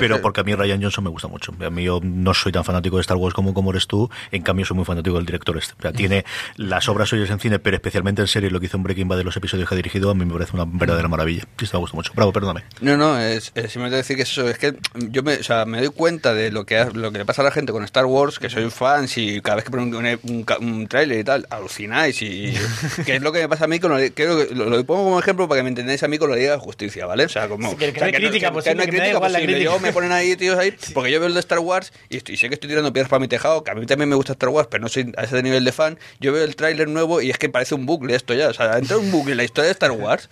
[0.00, 1.52] pero porque a mí Ryan Johnson me gusta mucho.
[1.64, 4.42] A mí yo no soy tan fanático de Star Wars como, como eres tú, en
[4.42, 5.74] cambio soy muy fanático del director este.
[5.78, 6.24] O sea, tiene
[6.56, 9.18] las obras suyas en cine, pero especialmente en serie, lo que hizo en Breaking Bad
[9.18, 11.44] de los episodios que ha dirigido, a mí me parece una verdadera maravilla.
[11.58, 12.12] Sí, me gusta mucho.
[12.14, 12.64] Bravo, perdóname.
[12.80, 15.90] No, no, es, simplemente decir que eso, es que yo me, o sea, me doy
[15.90, 18.48] cuenta de lo que, lo que le pasa a la gente con Star Wars, que
[18.50, 22.20] soy fan, y cada vez que ponen un, un, trailer y tal, alucináis.
[22.22, 22.54] Y
[23.08, 25.48] que es lo que me pasa a mí con lo, que lo, pongo como ejemplo
[25.48, 27.24] para que me entendáis a mí con la Liga de Justicia, ¿vale?
[27.24, 27.76] O sea, como.
[27.76, 29.62] que, que, crítica, que, no hay crítica posible.
[29.62, 32.36] Yo me ponen ahí, tíos, ahí, porque yo veo el de Star Wars y, estoy,
[32.36, 34.50] sé que estoy tirando piedras para mi tejado, que a mí también me gusta Star
[34.50, 35.98] Wars, pero no soy a ese nivel de fan.
[36.20, 38.48] Yo veo el tráiler nuevo y es que parece un bucle esto ya.
[38.48, 40.28] O sea, entra un bucle en la historia de Star Wars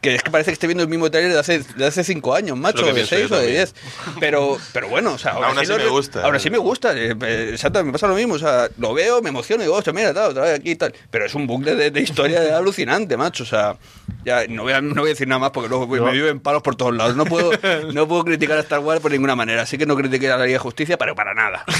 [0.00, 2.34] que es que parece que estoy viendo el mismo trailer de hace, de hace cinco
[2.34, 3.74] años, macho, de seis o de diez.
[4.18, 6.24] Pero, pero bueno, o sea, ahora sí, me gusta.
[6.24, 9.20] Ahora sí me gusta, eh, eh, exacto, me pasa lo mismo, o sea, lo veo,
[9.20, 10.94] me emociono y digo, hostia, mira, tal, otra vez aquí y tal.
[11.10, 13.76] Pero es un bucle de, de historia alucinante, macho, o sea,
[14.24, 16.62] ya no voy, a, no voy a decir nada más porque luego me viven palos
[16.62, 17.16] por todos lados.
[17.16, 17.50] No puedo,
[17.92, 20.44] no puedo criticar a Star Wars por ninguna manera, así que no critiqué a la
[20.46, 21.64] Liga de Justicia, pero para nada.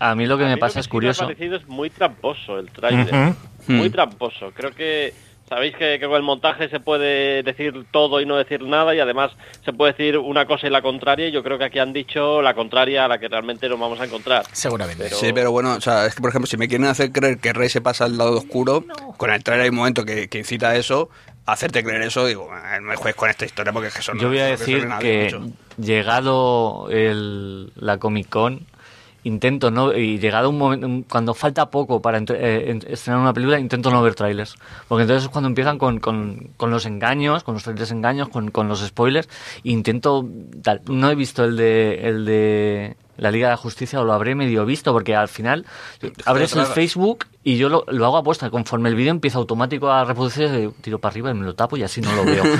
[0.00, 1.22] A mí, lo que me pasa es curioso.
[1.22, 3.34] Me ha parecido es muy tramposo el trailer.
[3.68, 4.50] Muy tramposo.
[4.54, 5.12] Creo que
[5.48, 9.32] Sabéis que, con el montaje se puede decir todo y no decir nada y además
[9.64, 12.40] se puede decir una cosa y la contraria y yo creo que aquí han dicho
[12.40, 14.44] la contraria a la que realmente nos vamos a encontrar.
[14.52, 15.10] Seguramente.
[15.10, 17.52] Sí, pero bueno, o sea, es que por ejemplo si me quieren hacer creer que
[17.52, 18.84] Rey se pasa al lado oscuro,
[19.18, 21.10] con el trailer hay un momento que, incita a eso,
[21.44, 24.18] hacerte creer eso, digo, no me juegues con esta historia porque es que son...
[24.18, 25.34] Yo voy a decir que,
[25.76, 28.66] llegado el, la Comic Con
[29.24, 33.90] intento no y llegado un momento cuando falta poco para eh, estrenar una película intento
[33.90, 34.54] no ver trailers.
[34.86, 38.50] Porque entonces es cuando empiezan con, con, con los engaños con los trailers engaños con,
[38.50, 39.28] con los spoilers.
[39.64, 40.26] E intento
[40.62, 44.12] tal, no he visto el de el de la Liga de la Justicia o lo
[44.12, 45.64] habré medio visto porque al final
[46.24, 48.50] abres el Facebook y yo lo, lo hago apuesta.
[48.50, 51.82] Conforme el vídeo empieza automático a reproducirse tiro para arriba y me lo tapo y
[51.82, 52.44] así no lo veo.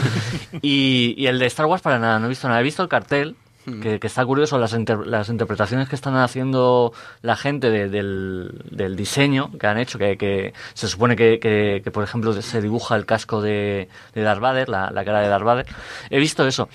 [0.63, 2.61] Y, y el de Star Wars para nada no he visto nada.
[2.61, 6.93] He visto el cartel que, está curioso las, las interpretaciones que están haciendo
[7.23, 7.91] la gente del,
[8.71, 12.97] del, diseño que han hecho, que, que se supone que, que, por ejemplo, se dibuja
[12.97, 15.67] el casco de, de Darth Vader, la, la cara de Darth Vader.
[16.11, 16.69] He visto eso.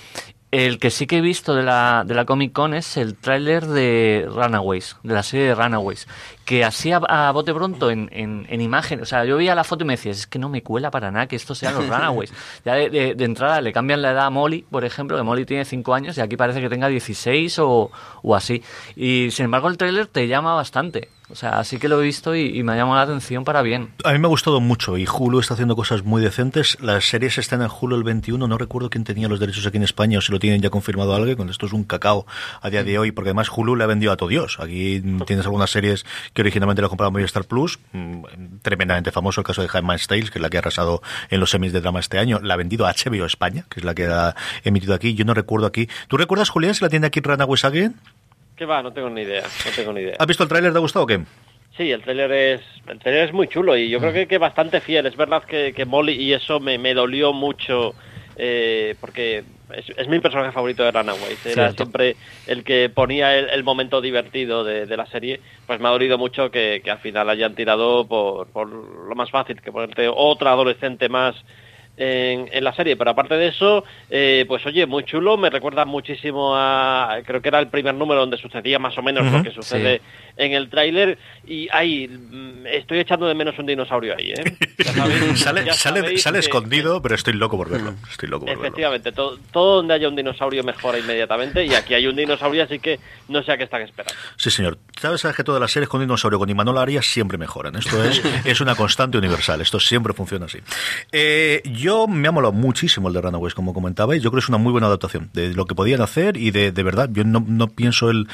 [0.51, 3.67] El que sí que he visto de la, de la Comic Con es el tráiler
[3.67, 6.07] de Runaways, de la serie de Runaways,
[6.49, 9.87] que así a, bote pronto en, en, imagen, o sea, yo veía la foto y
[9.87, 12.33] me decía, es que no me cuela para nada que esto sea los Runaways.
[12.65, 15.63] Ya de, de, entrada le cambian la edad a Molly, por ejemplo, que Molly tiene
[15.63, 17.91] 5 años y aquí parece que tenga 16 o,
[18.23, 18.63] o así.
[18.95, 21.09] Y sin embargo el tráiler te llama bastante.
[21.31, 23.93] O sea, sí que lo he visto y, me ha llamado la atención para bien.
[24.03, 26.77] A mí me ha gustado mucho y Hulu está haciendo cosas muy decentes.
[26.81, 28.47] Las series están en Hulu el 21.
[28.47, 31.13] No recuerdo quién tenía los derechos aquí en España o si lo tienen ya confirmado
[31.13, 31.49] alguien.
[31.49, 32.25] Esto es un cacao
[32.61, 34.57] a día de hoy porque además Hulu le ha vendido a todo Dios.
[34.59, 37.79] Aquí tienes algunas series que originalmente lo compraba Movistar Plus.
[37.91, 38.23] Mm,
[38.61, 41.49] tremendamente famoso el caso de Jaime Tales, que es la que ha arrasado en los
[41.49, 42.39] semis de drama este año.
[42.41, 45.15] La ha vendido a HBO España, que es la que ha emitido aquí.
[45.15, 45.87] Yo no recuerdo aquí.
[46.07, 47.95] ¿Tú recuerdas, Julián, si la tiene aquí Runaways Again?
[48.55, 48.83] ¿Qué va?
[48.83, 49.43] No tengo ni idea.
[49.43, 50.15] No tengo ni idea.
[50.19, 50.71] ¿Has visto el tráiler?
[50.71, 51.21] ¿Te ha gustado o qué?
[51.77, 54.81] Sí, el tráiler es, el trailer es muy chulo y yo creo que, que bastante
[54.81, 55.05] fiel.
[55.05, 57.95] Es verdad que, que Molly y eso me, me dolió mucho
[58.35, 61.45] eh, porque es, mi personaje favorito de Runaways.
[61.45, 62.15] Era siempre
[62.47, 65.39] el que ponía el, momento divertido de, de, la serie.
[65.67, 69.29] Pues me ha dolido mucho que, que al final hayan tirado por, por lo más
[69.31, 71.35] fácil, que ponerte otra adolescente más
[71.99, 72.95] en, la serie.
[72.95, 77.49] Pero aparte de eso, eh, pues oye, muy chulo, me recuerda muchísimo a, creo que
[77.49, 80.01] era el primer número donde sucedía más o menos lo que sucede
[80.37, 84.55] en el tráiler y ahí mm, estoy echando de menos un dinosaurio ahí, ¿eh?
[85.35, 87.95] sale, sale, escondido, pero estoy loco por verlo.
[88.09, 92.07] Estoy loco por Efectivamente, Todo, todo, donde haya un dinosaurio mejora inmediatamente y aquí hay
[92.07, 94.13] un dinosaurio, así que no sé a qué están esperando.
[94.37, 94.77] Sí, señor.
[94.99, 97.75] Sabes que todas las series con dinosaurio, con Imanol Arias siempre mejoran.
[97.75, 99.59] Esto es, es una constante universal.
[99.59, 100.59] Esto siempre funciona así.
[101.11, 104.21] Eh, yo me ha molado muchísimo el de Runaways, como comentabais.
[104.21, 106.71] Yo creo que es una muy buena adaptación de lo que podían hacer y de,
[106.71, 108.27] de verdad, yo no, no pienso el...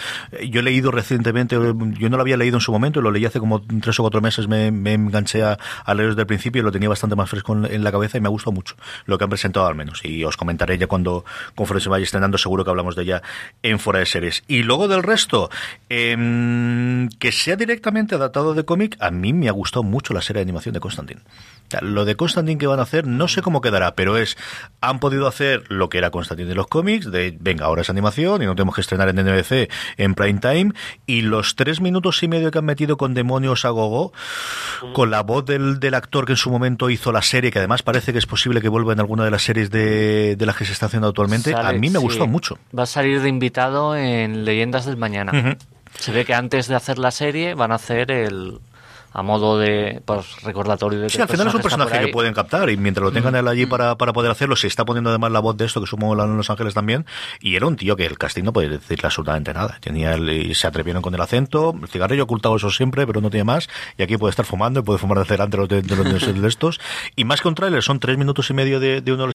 [0.50, 3.40] Yo he leído recientemente yo no lo había leído en su momento, lo leí hace
[3.40, 5.58] como tres o cuatro meses, me, enganché a,
[5.94, 8.28] leer desde el principio y lo tenía bastante más fresco en, la cabeza y me
[8.28, 8.76] ha gustado mucho
[9.06, 10.04] lo que han presentado al menos.
[10.04, 11.26] Y os comentaré ya cuando
[11.56, 13.22] conforme se vaya estrenando, seguro que hablamos de ella
[13.62, 14.44] en fuera de series.
[14.48, 15.50] Y luego del resto,
[15.90, 20.40] em, que sea directamente adaptado de cómic, a mí me ha gustado mucho la serie
[20.40, 21.22] de animación de Constantine.
[21.82, 24.38] Lo de Constantine que van a hacer, no sé cómo quedará, pero es,
[24.82, 28.42] han podido hacer lo que era Constantine de los cómics, de, venga, ahora es animación
[28.42, 30.72] y no tenemos que estrenar en NBC en prime time,
[31.06, 34.14] y los tres minutos y medio que han metido con demonios a gogo,
[34.94, 37.84] con la voz del, del actor que en su momento hizo la serie, que además
[37.84, 40.66] parece que es posible que vuelva en alguna de las series de, de las que
[40.66, 42.58] se está haciendo actualmente, a mí me gustó mucho.
[42.76, 45.56] Va a salir de invitado en Leyendas del Mañana.
[46.00, 48.60] Se ve que antes de hacer la serie van a hacer el
[49.16, 52.70] a modo de pues, recordatorio de Sí, al final es un personaje que pueden captar
[52.70, 55.40] y mientras lo tengan él allí para, para poder hacerlo, se está poniendo además la
[55.40, 57.06] voz de esto, que supongo en Los Ángeles también,
[57.40, 59.78] y era un tío que el casting no podía decirle absolutamente nada.
[59.80, 63.46] Tenía el, se atrevieron con el acento, el cigarrillo ocultado eso siempre, pero no tiene
[63.46, 66.82] más, y aquí puede estar fumando y puede fumar delante de los de, de, estos.
[67.16, 69.35] Y más que un trailer, son tres minutos y medio de, de uno de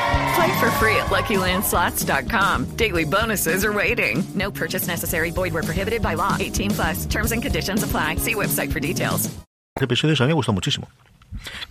[0.35, 2.65] Play for free at LuckyLandSlots.com.
[2.77, 4.23] Daily bonuses are waiting.
[4.35, 5.31] No purchase necessary.
[5.31, 6.37] Void where prohibited by law.
[6.39, 7.05] 18 plus.
[7.05, 8.15] Terms and conditions apply.
[8.17, 9.29] See website for details.
[9.79, 10.89] Episodios a mí me gustó muchísimo.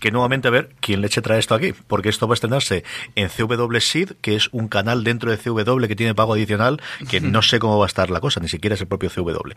[0.00, 2.82] Que nuevamente a ver quién leche trae esto aquí, porque esto va a estrenarse
[3.14, 6.80] en CW Seed, que es un canal dentro de CW que tiene pago adicional,
[7.10, 9.52] que no sé cómo va a estar la cosa, ni siquiera es el propio CW.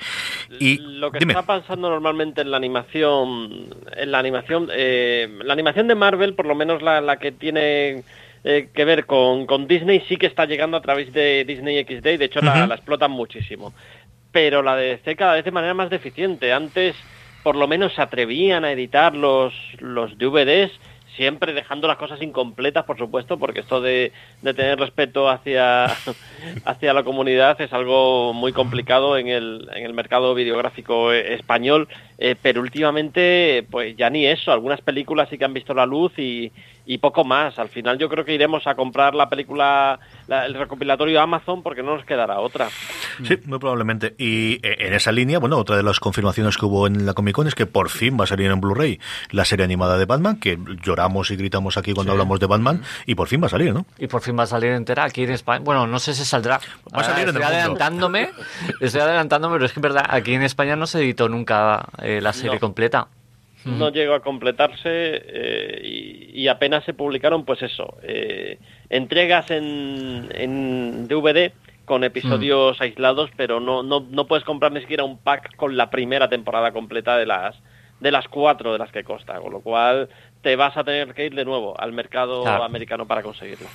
[0.59, 5.87] Y lo que está pasando normalmente en la animación, en la animación, eh, la animación
[5.87, 8.03] de Marvel, por lo menos la, la que tiene
[8.43, 12.05] eh, que ver con, con, Disney sí que está llegando a través de Disney XD
[12.07, 12.59] y de hecho uh -huh.
[12.59, 13.73] la, la, explotan muchísimo.
[14.31, 16.51] Pero la de DC cada vez de manera más deficiente.
[16.51, 16.95] Antes
[17.43, 20.71] por lo menos se atrevían a editar los, los DVDs,
[21.15, 25.85] siempre dejando las cosas incompletas, por supuesto, porque esto de, de tener respeto hacia,
[26.65, 31.87] hacia la comunidad es algo muy complicado en el, en el mercado videográfico español,
[32.17, 36.17] eh, pero últimamente pues ya ni eso, algunas películas sí que han visto la luz
[36.17, 36.51] y,
[36.85, 37.59] y poco más.
[37.59, 41.83] Al final yo creo que iremos a comprar la película, la, el recopilatorio Amazon porque
[41.83, 42.69] no nos quedará otra.
[43.23, 44.15] Sí, muy probablemente.
[44.17, 47.35] Y eh, en esa línea, bueno, otra de las confirmaciones que hubo en la Comic
[47.35, 48.99] Con es que por fin va a salir en Blu-ray
[49.31, 52.15] la serie animada de Batman, que lloramos y gritamos aquí cuando sí.
[52.15, 53.85] hablamos de Batman, y por fin va a salir, ¿no?
[53.97, 55.63] Y por fin va a salir entera aquí en España.
[55.63, 56.59] Bueno, no sé si saldrá.
[56.95, 58.29] Va a salir estoy en el adelantándome,
[58.79, 62.19] estoy adelantándome, pero es que es verdad, aquí en España no se editó nunca eh,
[62.21, 62.59] la serie no.
[62.59, 63.07] completa
[63.65, 68.59] no llegó a completarse eh, y, y, apenas se publicaron, pues eso, eh,
[68.89, 71.51] entregas en, en, DVD
[71.85, 75.89] con episodios aislados, pero no, no, no puedes comprar ni siquiera un pack con la
[75.89, 77.55] primera temporada completa de las
[77.99, 80.09] de las cuatro de las que consta, con lo cual
[80.43, 83.65] te vas a tener que ir de nuevo al mercado americano para conseguirlo.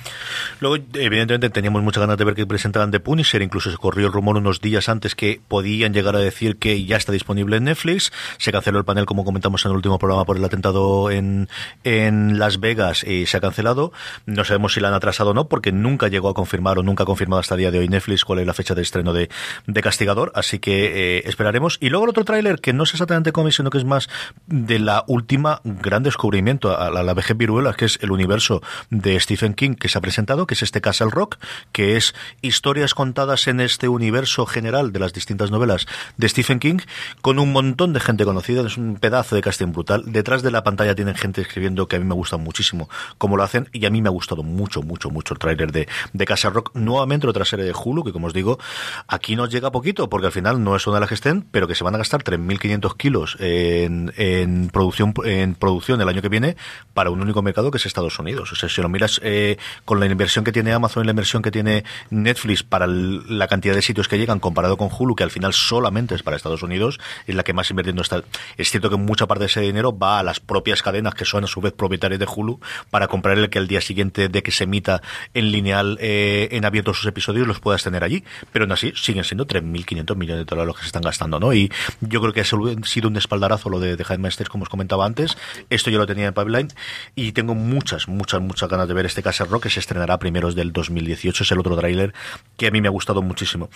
[0.61, 4.13] Luego, evidentemente, teníamos muchas ganas de ver que presentaran The Punisher, incluso se corrió el
[4.13, 8.13] rumor unos días antes que podían llegar a decir que ya está disponible en Netflix.
[8.37, 11.49] Se canceló el panel, como comentamos en el último programa, por el atentado en,
[11.85, 13.93] en Las Vegas y se ha cancelado.
[14.27, 17.05] No sabemos si la han atrasado o no, porque nunca llegó a confirmar o nunca
[17.05, 19.31] ha confirmado hasta el día de hoy Netflix cuál es la fecha de estreno de,
[19.67, 21.79] de Castigador, así que eh, esperaremos.
[21.81, 24.11] Y luego el otro tráiler, que no es exactamente cómic, sino que es más
[24.47, 29.55] de la última gran descubrimiento a la, vejez viruela, que es el universo de Stephen
[29.55, 31.37] King que se ha presentado, que es este Castle Rock,
[31.73, 35.87] que es historias contadas en este universo general de las distintas novelas
[36.17, 36.79] de Stephen King,
[37.23, 40.03] con un montón de gente conocida, es un pedazo de casting brutal.
[40.07, 42.89] Detrás de la pantalla tienen gente escribiendo que a mí me gusta muchísimo
[43.19, 45.89] cómo lo hacen, y a mí me ha gustado mucho, mucho, mucho el tráiler de,
[46.13, 46.75] de Castle Rock.
[46.75, 48.59] Nuevamente otra serie de Hulu, que como os digo,
[49.07, 51.69] aquí nos llega poquito, porque al final no es una de las que estén, pero
[51.69, 56.29] que se van a gastar 3.500 kilos en, en producción en producción el año que
[56.29, 56.48] viene
[56.95, 58.53] para un único mercado que es Estados Unidos.
[58.53, 61.43] O sea, si lo miras eh, con la inversión que tiene Amazon y la inversión
[61.43, 65.31] que tiene Netflix para la cantidad de sitios que llegan comparado con Hulu, que al
[65.31, 68.23] final solamente es para Estados Unidos, es la que más invirtiendo está.
[68.57, 71.45] Es cierto que mucha parte de ese dinero va a las propias cadenas que son
[71.45, 74.51] a su vez propietarias de Hulu para comprar el que al día siguiente de que
[74.51, 75.03] se emita
[75.35, 78.25] en lineal eh, en abierto sus episodios los puedas tener allí.
[78.53, 81.53] Pero aún así siguen siendo 3.500 millones de dólares los que se están gastando, ¿no?
[81.53, 81.71] Y
[82.01, 85.37] yo creo que ha sido un espaldarazo lo de, de Headmasters, como os comentaba antes.
[85.71, 86.69] Esto yo lo tenía en Pipeline
[87.15, 90.19] y tengo muchas, muchas, muchas ganas de ver este Castle Rock que se estrenará a
[90.19, 91.43] primeros del 2018.
[91.43, 92.13] Es el otro tráiler
[92.57, 93.69] que a mí me ha gustado muchísimo.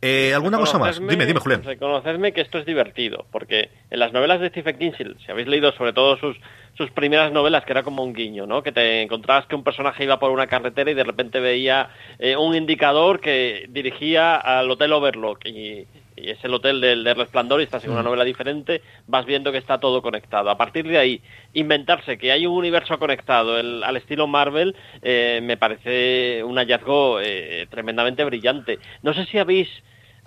[0.00, 0.98] Eh, ¿Alguna cosa más?
[0.98, 1.62] Dime, dime, Julián.
[1.62, 4.92] Reconocedme que esto es divertido, porque en las novelas de Stephen King,
[5.24, 6.36] si habéis leído sobre todo sus
[6.76, 8.62] sus primeras novelas, que era como un guiño, ¿no?
[8.62, 11.88] Que te encontrabas que un personaje iba por una carretera y de repente veía
[12.18, 15.86] eh, un indicador que dirigía al Hotel Overlook y,
[16.16, 18.04] es el hotel del, resplandor y estás en una mm.
[18.04, 20.50] novela diferente, vas viendo que está todo conectado.
[20.50, 21.20] A partir de ahí,
[21.52, 27.66] inventarse que hay un universo conectado al estilo Marvel eh, me parece un hallazgo eh,
[27.70, 28.78] tremendamente brillante.
[29.02, 29.68] No sé si habéis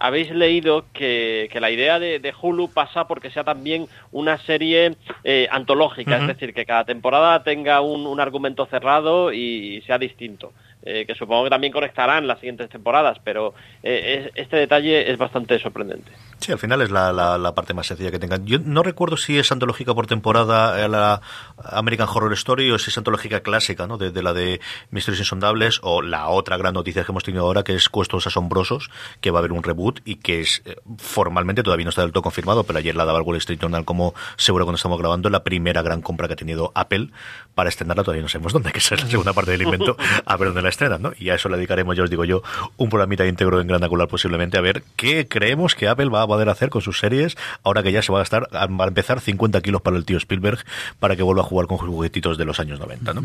[0.01, 6.17] habéis leído que, la idea de, Hulu pasa porque sea también una serie eh, antológica,
[6.19, 10.53] es decir, que cada temporada tenga un, argumento cerrado y sea distinto.
[10.81, 13.53] Eh, que supongo que también conectarán las siguientes temporadas, pero
[13.83, 16.11] eh, este detalle es bastante sorprendente.
[16.39, 18.45] Sí, al final es la, la, parte más sencilla que tengan.
[18.45, 21.21] Yo no recuerdo si es antológica por temporada la
[21.57, 23.97] American Horror Story o si es antológica clásica, ¿no?
[23.97, 27.75] De, la de Misterios Insondables o la otra gran noticia que hemos tenido ahora que
[27.75, 31.83] es Cuestos Asombrosos, que va a haber un reboot y que es eh, formalmente todavía
[31.83, 34.63] no está del todo confirmado, pero ayer la daba el Wall Street Journal como seguro
[34.63, 37.09] cuando estamos grabando la primera gran compra que ha tenido Apple
[37.53, 38.03] para estrenarla.
[38.03, 40.69] Todavía no sabemos dónde, que es la segunda parte del invento, a ver dónde la
[40.69, 41.11] estrenan, ¿no?
[41.19, 42.43] Y a eso le dedicaremos, ya os digo yo,
[42.77, 46.28] un programita íntegro en Gran Angular posiblemente a ver qué creemos que Apple va a
[46.29, 49.61] poder hacer con sus series, ahora que ya se va a estar a empezar 50
[49.61, 50.59] kilos para el tío Spielberg
[50.99, 53.13] para que vuelva a jugar con juguetitos de los años 90.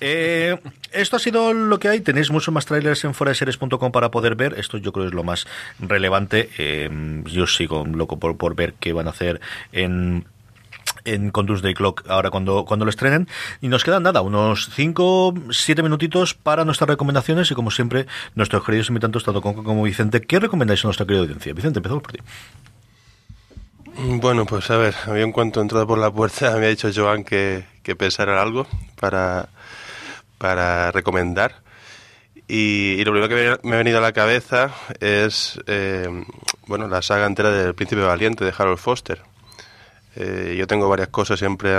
[0.00, 0.58] Eh,
[0.92, 2.00] esto ha sido lo que hay.
[2.00, 4.54] Tenéis muchos más trailers en foraseries.com para poder ver.
[4.58, 5.46] Esto yo creo que es lo más
[5.78, 6.50] relevante.
[6.58, 6.88] Eh,
[7.24, 9.40] yo sigo loco por, por ver qué van a hacer
[9.72, 10.24] en
[11.06, 13.28] en con Day Clock ahora cuando, cuando lo estrenen.
[13.60, 18.64] Y nos quedan nada, unos 5, 7 minutitos para nuestras recomendaciones y como siempre, nuestros
[18.64, 21.54] queridos invitantes, tanto Conco como Vicente, ¿qué recomendáis a nuestra querida audiencia?
[21.54, 22.18] Vicente, empezamos por ti.
[23.98, 27.24] Bueno, pues a ver, había en cuanto entrado por la puerta me ha dicho Joan
[27.24, 28.66] que, que pensara algo
[29.00, 29.48] para,
[30.38, 31.66] para recomendar.
[32.48, 36.08] Y, lo primero que me ha venido a la cabeza es eh,
[36.68, 39.20] bueno la saga entera del Príncipe Valiente de Harold Foster.
[40.16, 41.70] Eh, yo tengo varias cosas siempre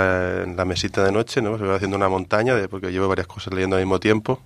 [0.44, 1.58] en la mesita de noche, ¿no?
[1.58, 4.40] Se va haciendo una montaña de, porque llevo varias cosas leyendo al mismo tiempo.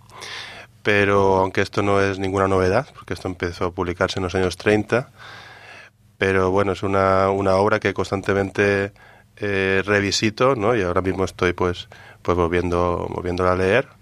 [0.82, 4.57] Pero aunque esto no es ninguna novedad, porque esto empezó a publicarse en los años
[4.57, 5.11] 30,
[6.18, 8.93] pero bueno, es una, una obra que constantemente
[9.36, 10.74] eh, revisito, ¿no?
[10.76, 11.88] Y ahora mismo estoy pues,
[12.22, 14.02] pues volviendo, volviéndola a leer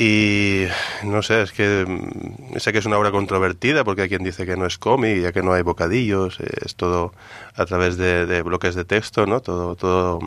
[0.00, 0.66] y
[1.02, 4.46] no sé, es que mm, sé que es una obra controvertida porque hay quien dice
[4.46, 7.12] que no es cómic, ya que no hay bocadillos, eh, es todo
[7.56, 9.40] a través de, bloques de texto, ¿no?
[9.40, 10.20] Todo, todo,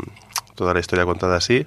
[0.55, 1.65] toda la historia contada así.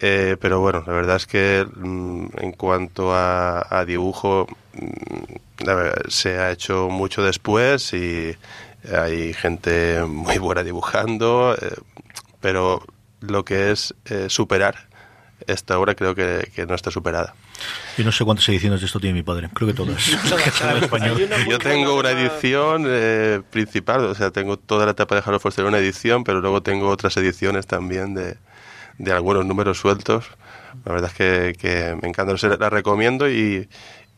[0.00, 6.50] Eh, pero bueno, la verdad es que mm, en cuanto a, dibujo, mm, se ha
[6.50, 8.34] hecho mucho después y
[8.90, 11.74] hay gente muy buena dibujando, eh,
[12.40, 12.82] pero
[13.20, 13.94] lo que es
[14.28, 14.86] superar
[15.46, 17.34] esta obra creo que, no está superada.
[17.96, 20.04] Yo no sé cuántas ediciones de esto tiene mi padre, creo que todas.
[21.48, 25.64] Yo tengo una edición eh, principal, o sea, tengo toda la etapa de Harold Foster
[25.64, 28.36] en una edición, pero luego tengo otras ediciones también de,
[28.98, 30.26] de algunos números sueltos.
[30.84, 33.68] La verdad es que, que me encanta, la recomiendo y,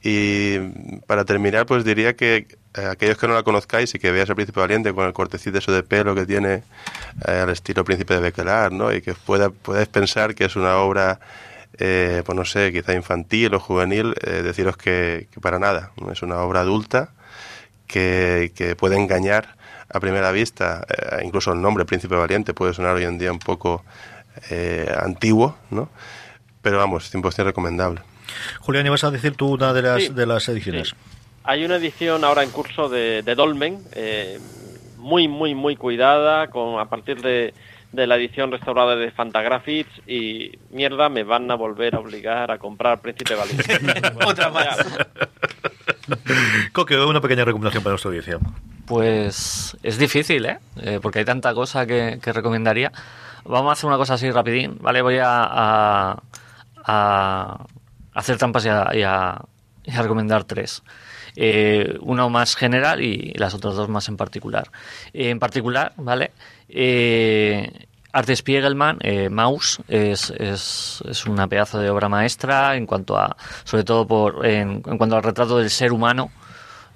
[0.02, 0.58] y
[1.06, 2.46] para terminar, pues diría que
[2.78, 5.58] eh, aquellos que no la conozcáis y que veáis el Príncipe Valiente con el cortecito
[5.58, 6.62] eso de pelo que tiene
[7.26, 8.92] eh, al estilo Príncipe de Bequelar, ¿no?
[8.92, 11.18] Y que pueda, podáis pensar que es una obra,
[11.78, 15.90] eh, pues no sé, quizá infantil o juvenil, deciros que, para nada.
[16.12, 17.10] Es una obra adulta
[17.86, 19.56] que, que puede engañar
[19.90, 20.86] a primera vista.
[21.24, 23.84] incluso el nombre Príncipe Valiente puede sonar hoy en día un poco
[25.00, 25.88] antiguo, ¿no?
[26.62, 28.02] Pero vamos, 100% recomendable.
[28.60, 30.94] Julián, ¿ibas a decir tú una de las, de las ediciones?
[31.48, 34.38] Hay una edición ahora en curso de, Dolmen, eh,
[34.98, 37.54] muy, muy, muy cuidada, con, a partir de,
[37.90, 43.00] la edición restaurada de Fantagraphics y mierda, me van a volver a obligar a comprar
[43.00, 43.80] Príncipe Valiente.
[44.26, 44.76] Otra más.
[46.74, 48.38] Coque, una pequeña recomendación para nuestra audiencia.
[48.84, 50.58] Pues es difícil, ¿eh?
[50.82, 51.00] ¿eh?
[51.00, 52.92] porque hay tanta cosa que, recomendaría.
[53.46, 55.00] Vamos a hacer una cosa así rapidín, ¿vale?
[55.00, 56.20] Voy a,
[56.84, 57.64] a
[58.12, 59.40] hacer trampas y a,
[59.86, 60.82] recomendar tres.
[61.40, 64.72] Eh, uno más general y las otras dos más en particular.
[65.12, 66.32] en particular, ¿vale?
[66.68, 73.16] Eh, Art Spiegelman, eh, Maus, es, es, es, una pedazo de obra maestra en cuanto
[73.16, 76.32] a, sobre todo por, en, cuanto al retrato del ser humano.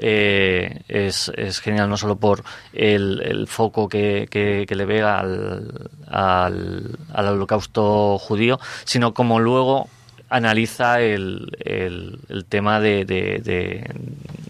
[0.00, 5.02] Eh, es, es, genial no solo por el, el foco que, que, que, le ve
[5.02, 5.70] al,
[6.10, 9.88] al holocausto judío, sino como luego
[10.32, 13.04] analiza el, el, tema de,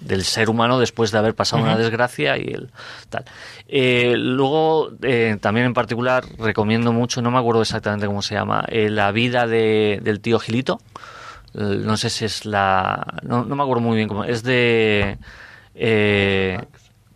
[0.01, 2.70] del ser humano después de haber pasado una desgracia y el
[3.11, 3.24] tal.
[3.68, 8.64] Eh, luego, eh, también en particular, recomiendo mucho, no me acuerdo exactamente cómo se llama,
[8.68, 10.80] eh, La vida de, del tío Gilito.
[11.55, 13.18] no sé si es la...
[13.22, 14.24] No, no, me acuerdo muy bien cómo.
[14.24, 15.18] Es de...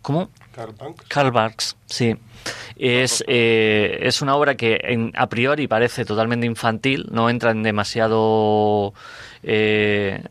[0.07, 0.29] ¿Cómo?
[0.53, 1.05] Karl Barks.
[1.09, 2.15] Karl Barks, sí.
[2.77, 8.93] Es, eh, es una obra que a priori parece totalmente infantil, no entra en demasiado,
[9.43, 10.23] eh,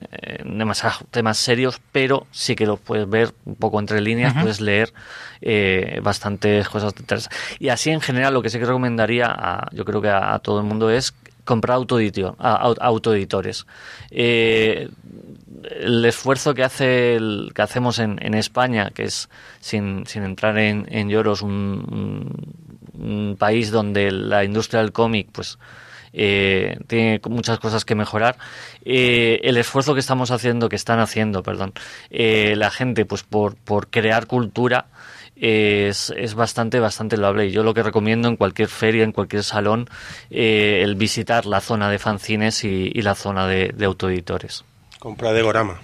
[0.47, 4.95] demasiados temas serios, pero sí que lo puedes ver un poco entre líneas, puedes leer
[5.43, 7.39] eh, bastantes cosas interesantes.
[7.59, 10.59] Y así en general lo que sí que recomendaría, a, yo creo que a, todo
[10.59, 11.13] el mundo es
[11.47, 13.67] comprar autoeditores.
[14.11, 14.91] Eh,
[15.71, 17.19] el esfuerzo que hace
[17.55, 19.31] que hacemos en, España, que es
[19.61, 22.55] sin, sin entrar en, en lloros un,
[22.93, 25.59] un, país donde la industria del cómic pues
[26.13, 28.37] eh, tiene muchas cosas que mejorar.
[28.85, 31.73] Eh, el esfuerzo que estamos haciendo, que están haciendo, perdón,
[32.11, 34.87] eh, la gente pues por, por crear cultura
[35.37, 37.47] es, es, bastante, bastante loable.
[37.47, 39.89] Y yo lo que recomiendo en cualquier feria, en cualquier salón,
[40.31, 44.65] eh, el visitar la zona de fanzines y, y la zona de, de autoeditores.
[44.99, 45.81] Compra de Gorama.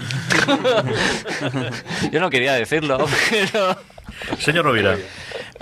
[2.12, 3.76] Yo no quería decirlo, pero...
[4.38, 4.96] Señor Rovira.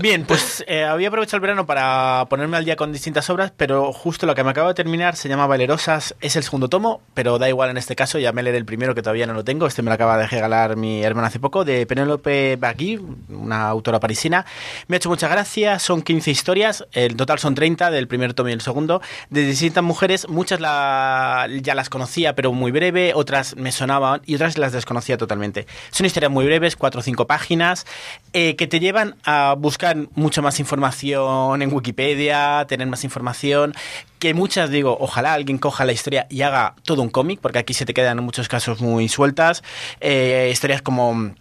[0.00, 3.92] Bien, pues eh, había aprovechado el verano para ponerme al día con distintas obras, pero
[3.92, 7.36] justo lo que me acabo de terminar se llama Valerosas, es el segundo tomo, pero
[7.40, 9.66] da igual en este caso, ya me leeré el primero que todavía no lo tengo,
[9.66, 13.98] este me lo acaba de regalar mi hermana hace poco, de Penélope Bagui, una autora
[13.98, 14.46] parisina.
[14.86, 18.50] Me ha hecho mucha gracia, son 15 historias, el total son 30 del primer tomo
[18.50, 23.56] y el segundo, de distintas mujeres, muchas la, ya las conocía, pero muy breve, otras
[23.56, 25.66] me sonaban y otras las desconocía totalmente.
[25.90, 27.84] Son historias muy breves, 4 o 5 páginas,
[28.32, 33.74] eh, que te llevan a buscar mucha más información en Wikipedia, tener más información,
[34.18, 37.74] que muchas digo, ojalá alguien coja la historia y haga todo un cómic, porque aquí
[37.74, 39.62] se te quedan muchos casos muy sueltas,
[40.00, 41.32] eh, historias como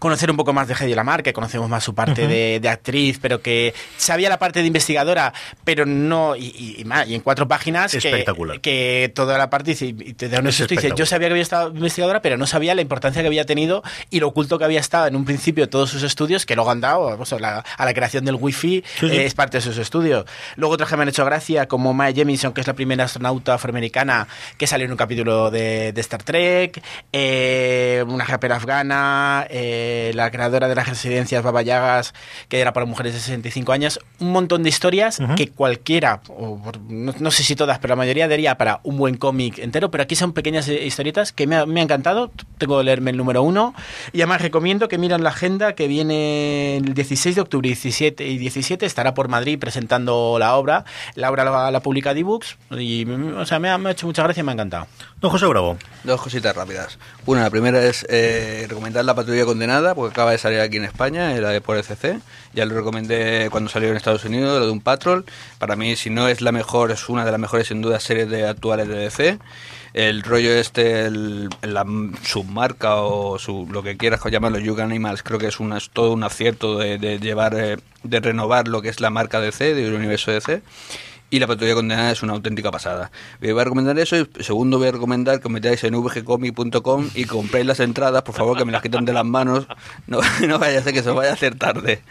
[0.00, 3.42] conocer un poco más de Hedy Lamar, que conocemos más su parte de, actriz, pero
[3.42, 5.32] que sabía la parte de investigadora,
[5.62, 8.60] pero no, y, y, y en cuatro páginas, Espectacular.
[8.60, 12.22] Que, toda la parte, y te da un dice, yo sabía que había estado investigadora,
[12.22, 15.16] pero no sabía la importancia que había tenido y lo oculto que había estado en
[15.16, 18.82] un principio todos sus estudios, que luego han dado pues, a la creación del wifi,
[19.02, 20.24] eh, es parte de sus estudios.
[20.56, 23.54] Luego otros que me han hecho gracia, como Mae Jemison, que es la primera astronauta
[23.54, 24.26] afroamericana
[24.56, 26.82] que salió en un capítulo de, Star Trek,
[27.12, 32.14] eh, una japera afgana, eh, eh, la creadora de las residencias Baba Yagas,
[32.48, 37.30] que era para mujeres de 65 años, un montón de historias que cualquiera, o no,
[37.30, 40.32] sé si todas, pero la mayoría daría para un buen cómic entero, pero aquí son
[40.32, 43.74] pequeñas eh, historietas que me ha, encantado, tengo que leerme el número uno,
[44.12, 48.38] y además recomiendo que miren la agenda que viene el 16 de octubre 17 y
[48.38, 50.84] 17 estará por Madrid presentando la obra,
[51.14, 54.22] la obra la, la publica D-Books, y o sea, me ha, me ha hecho mucha
[54.22, 54.86] gracia y me ha encantado.
[55.20, 55.76] Don José Bravo.
[56.02, 56.98] Dos cositas rápidas.
[57.26, 60.84] Una, la primera es eh, recomendar La Patrulla Condenada, porque acaba de salir aquí en
[60.84, 62.18] España, la de por ECC.
[62.54, 65.26] Ya lo recomendé cuando salió en Estados Unidos, lo de un Patrol.
[65.58, 68.30] Para mí, si no es la mejor, es una de las mejores, sin duda, series
[68.30, 69.38] de actuales de DC.
[69.92, 71.84] El rollo este, el, la
[72.22, 76.14] submarca o su, lo que quieras llamarlo, Young Animals, creo que es, una, es todo
[76.14, 79.92] un acierto de, de llevar, eh, de renovar lo que es la marca DC, del
[79.92, 80.62] universo DC
[81.30, 83.10] y la patrulla condenada es una auténtica pasada.
[83.40, 87.24] Voy a recomendar eso y segundo voy a recomendar que os metáis en vgcomic.com y
[87.24, 89.66] compréis las entradas, por favor que me las quiten de las manos,
[90.06, 92.02] no, no vaya a ser que se os vaya a hacer tarde.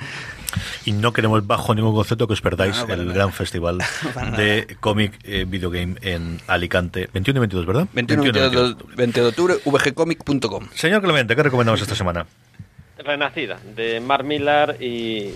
[0.85, 3.77] Y no queremos bajo ningún concepto que os perdáis el gran festival
[4.37, 7.09] de cómic eh, videogame en Alicante.
[7.13, 7.87] 21 y 22, ¿verdad?
[7.93, 10.67] 21 y 22, 20 de octubre, vgcomic.com.
[10.73, 12.25] Señor Clemente, ¿qué recomendamos esta semana?
[12.97, 15.31] Renacida, de Mark Millar y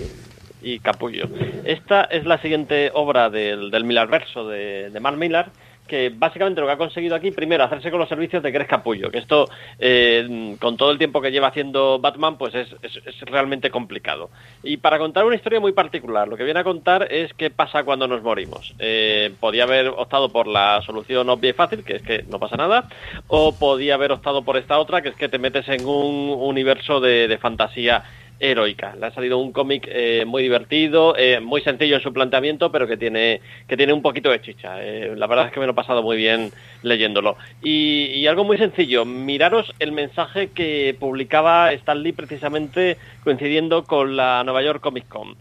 [0.63, 1.27] y Capullo.
[1.65, 5.51] Esta es la siguiente obra del, del Millarverso de, de Mark Millar,
[5.87, 9.11] que básicamente lo que ha conseguido aquí, primero, hacerse con los servicios de Greg Capullo,
[9.11, 9.49] que esto,
[9.79, 14.29] eh, con todo el tiempo que lleva haciendo Batman, pues es, es, realmente complicado.
[14.63, 17.83] Y para contar una historia muy particular, lo que viene a contar es qué pasa
[17.83, 18.73] cuando nos morimos.
[18.79, 22.55] Eh, podía haber optado por la solución obvia y fácil, que es que no pasa
[22.55, 22.87] nada,
[23.27, 27.01] o podía haber optado por esta otra, que es que te metes en un universo
[27.01, 28.03] de, de fantasía
[28.39, 28.95] heroica.
[28.99, 32.87] Le ha salido un cómic eh, muy divertido, eh, muy sencillo en su planteamiento, pero
[32.87, 34.83] que tiene, que tiene un poquito de chicha.
[34.83, 37.37] Eh, la verdad es que me lo he pasado muy bien leyéndolo.
[37.61, 44.43] Y, algo muy sencillo, miraros el mensaje que publicaba Stan Lee precisamente coincidiendo con la
[44.43, 45.35] Nueva York Comic Con.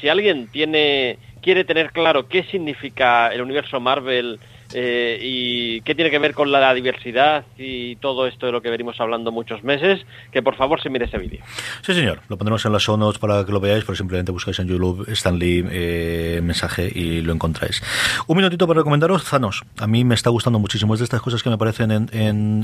[0.00, 4.40] si alguien tiene, quiere tener claro qué significa el universo Marvel
[4.74, 8.70] eh, y qué tiene que ver con la, diversidad y todo esto de lo que
[8.70, 10.00] venimos hablando muchos meses,
[10.30, 11.40] que por favor se mire ese vídeo.
[11.82, 14.58] Sí, señor, lo pondremos en las show notes para que lo veáis, pero simplemente buscáis
[14.58, 17.82] en YouTube Stanley eh, mensaje y lo encontráis.
[18.26, 19.64] Un minutito para recomendaros Thanos.
[19.78, 20.94] A mí me está gustando muchísimo.
[20.94, 22.08] Es de estas cosas que me parecen en,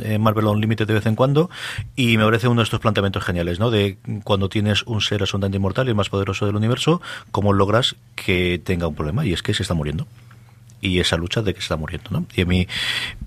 [0.05, 1.51] en, Marvel Unlimited de vez en cuando
[1.97, 3.71] y me parece uno de estos planteamientos geniales, ¿no?
[3.71, 7.01] De cuando tienes un ser absolutamente inmortal y el más poderoso del universo,
[7.31, 10.07] cómo logras que tenga un problema y es que se está muriendo
[10.81, 12.27] y esa lucha de que se está muriendo, ¿no?
[12.35, 12.67] Y a mí,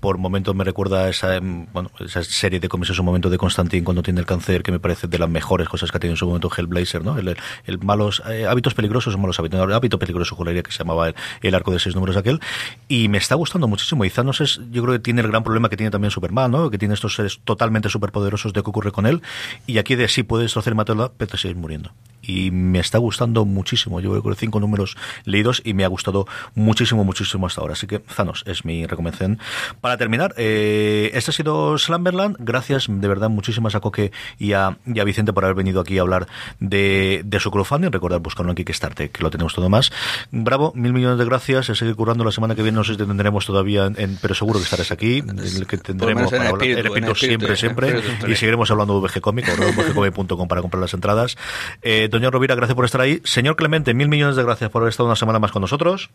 [0.00, 3.38] por momentos, me recuerda esa, em, bueno, esa serie de cómics en su momento de
[3.38, 6.14] Constantine cuando tiene el cáncer, que me parece de las mejores cosas que ha tenido
[6.14, 7.18] en su momento Hellblazer, ¿no?
[7.18, 7.36] El,
[7.66, 11.54] el, malos eh, hábitos peligrosos malos hábitos, el hábito peligroso, juraría que se llamaba el,
[11.54, 12.40] arco de seis números aquel,
[12.88, 14.04] y me está gustando muchísimo.
[14.04, 16.70] Y Thanos es, yo creo que tiene el gran problema que tiene también Superman, ¿no?
[16.70, 19.22] Que tiene estos seres totalmente superpoderosos de qué ocurre con él,
[19.66, 21.92] y aquí de sí puedes y matarlo, pero te sigues muriendo
[22.22, 24.00] y me está gustando muchísimo.
[24.00, 27.74] Yo creo que cinco números leídos y me ha gustado muchísimo, muchísimo hasta ahora.
[27.74, 29.38] Así que Zanos es mi recomendación.
[29.80, 32.36] Para terminar, eh, este ha sido Slamberland.
[32.38, 36.26] Gracias de verdad muchísimas a Coque y a, Vicente por haber venido aquí a hablar
[36.60, 37.90] de, su crowdfunding.
[37.90, 39.92] Recordad buscarlo en Kickstarter, que lo tenemos todo más.
[40.30, 41.66] Bravo, mil millones de gracias.
[41.66, 42.76] Se sigue currando la semana que viene.
[42.76, 45.18] No sé si te tendremos todavía, en, pero seguro que estarás aquí.
[45.18, 48.02] El que tendremos para hablar, siempre, siempre.
[48.28, 51.36] Y seguiremos hablando de VG Comic o para comprar las entradas.
[51.82, 53.20] Eh, Doña Rovira, gracias por estar ahí.
[53.24, 56.10] Señor Clemente, mil millones de gracias por haber estado una semana más con nosotros.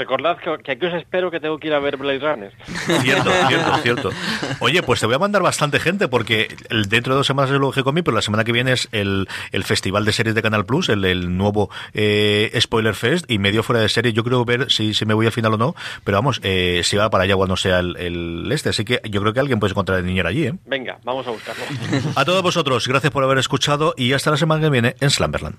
[0.00, 2.52] Recordad que, aquí os espero que tengo que ir a ver Blade Runner.
[3.02, 4.10] Cierto, cierto, cierto.
[4.60, 6.48] Oye, pues te voy a mandar bastante gente porque
[6.88, 9.28] dentro de dos semanas es el OG Comic, pero la semana que viene es el,
[9.62, 13.90] Festival de Series de Canal Plus, el, nuevo eh, Spoiler Fest, y medio fuera de
[13.90, 14.14] serie.
[14.14, 16.96] Yo creo ver si, si me voy al final o no, pero vamos, eh, si
[16.96, 18.70] va para allá cuando sea el, este.
[18.70, 20.46] Así que yo creo que alguien puede encontrar el niñera allí.
[20.46, 20.54] ¿eh?
[20.64, 21.62] Venga, vamos a buscarlo.
[22.16, 25.58] A todos vosotros, gracias por haber escuchado y hasta la semana que viene en Slamberland.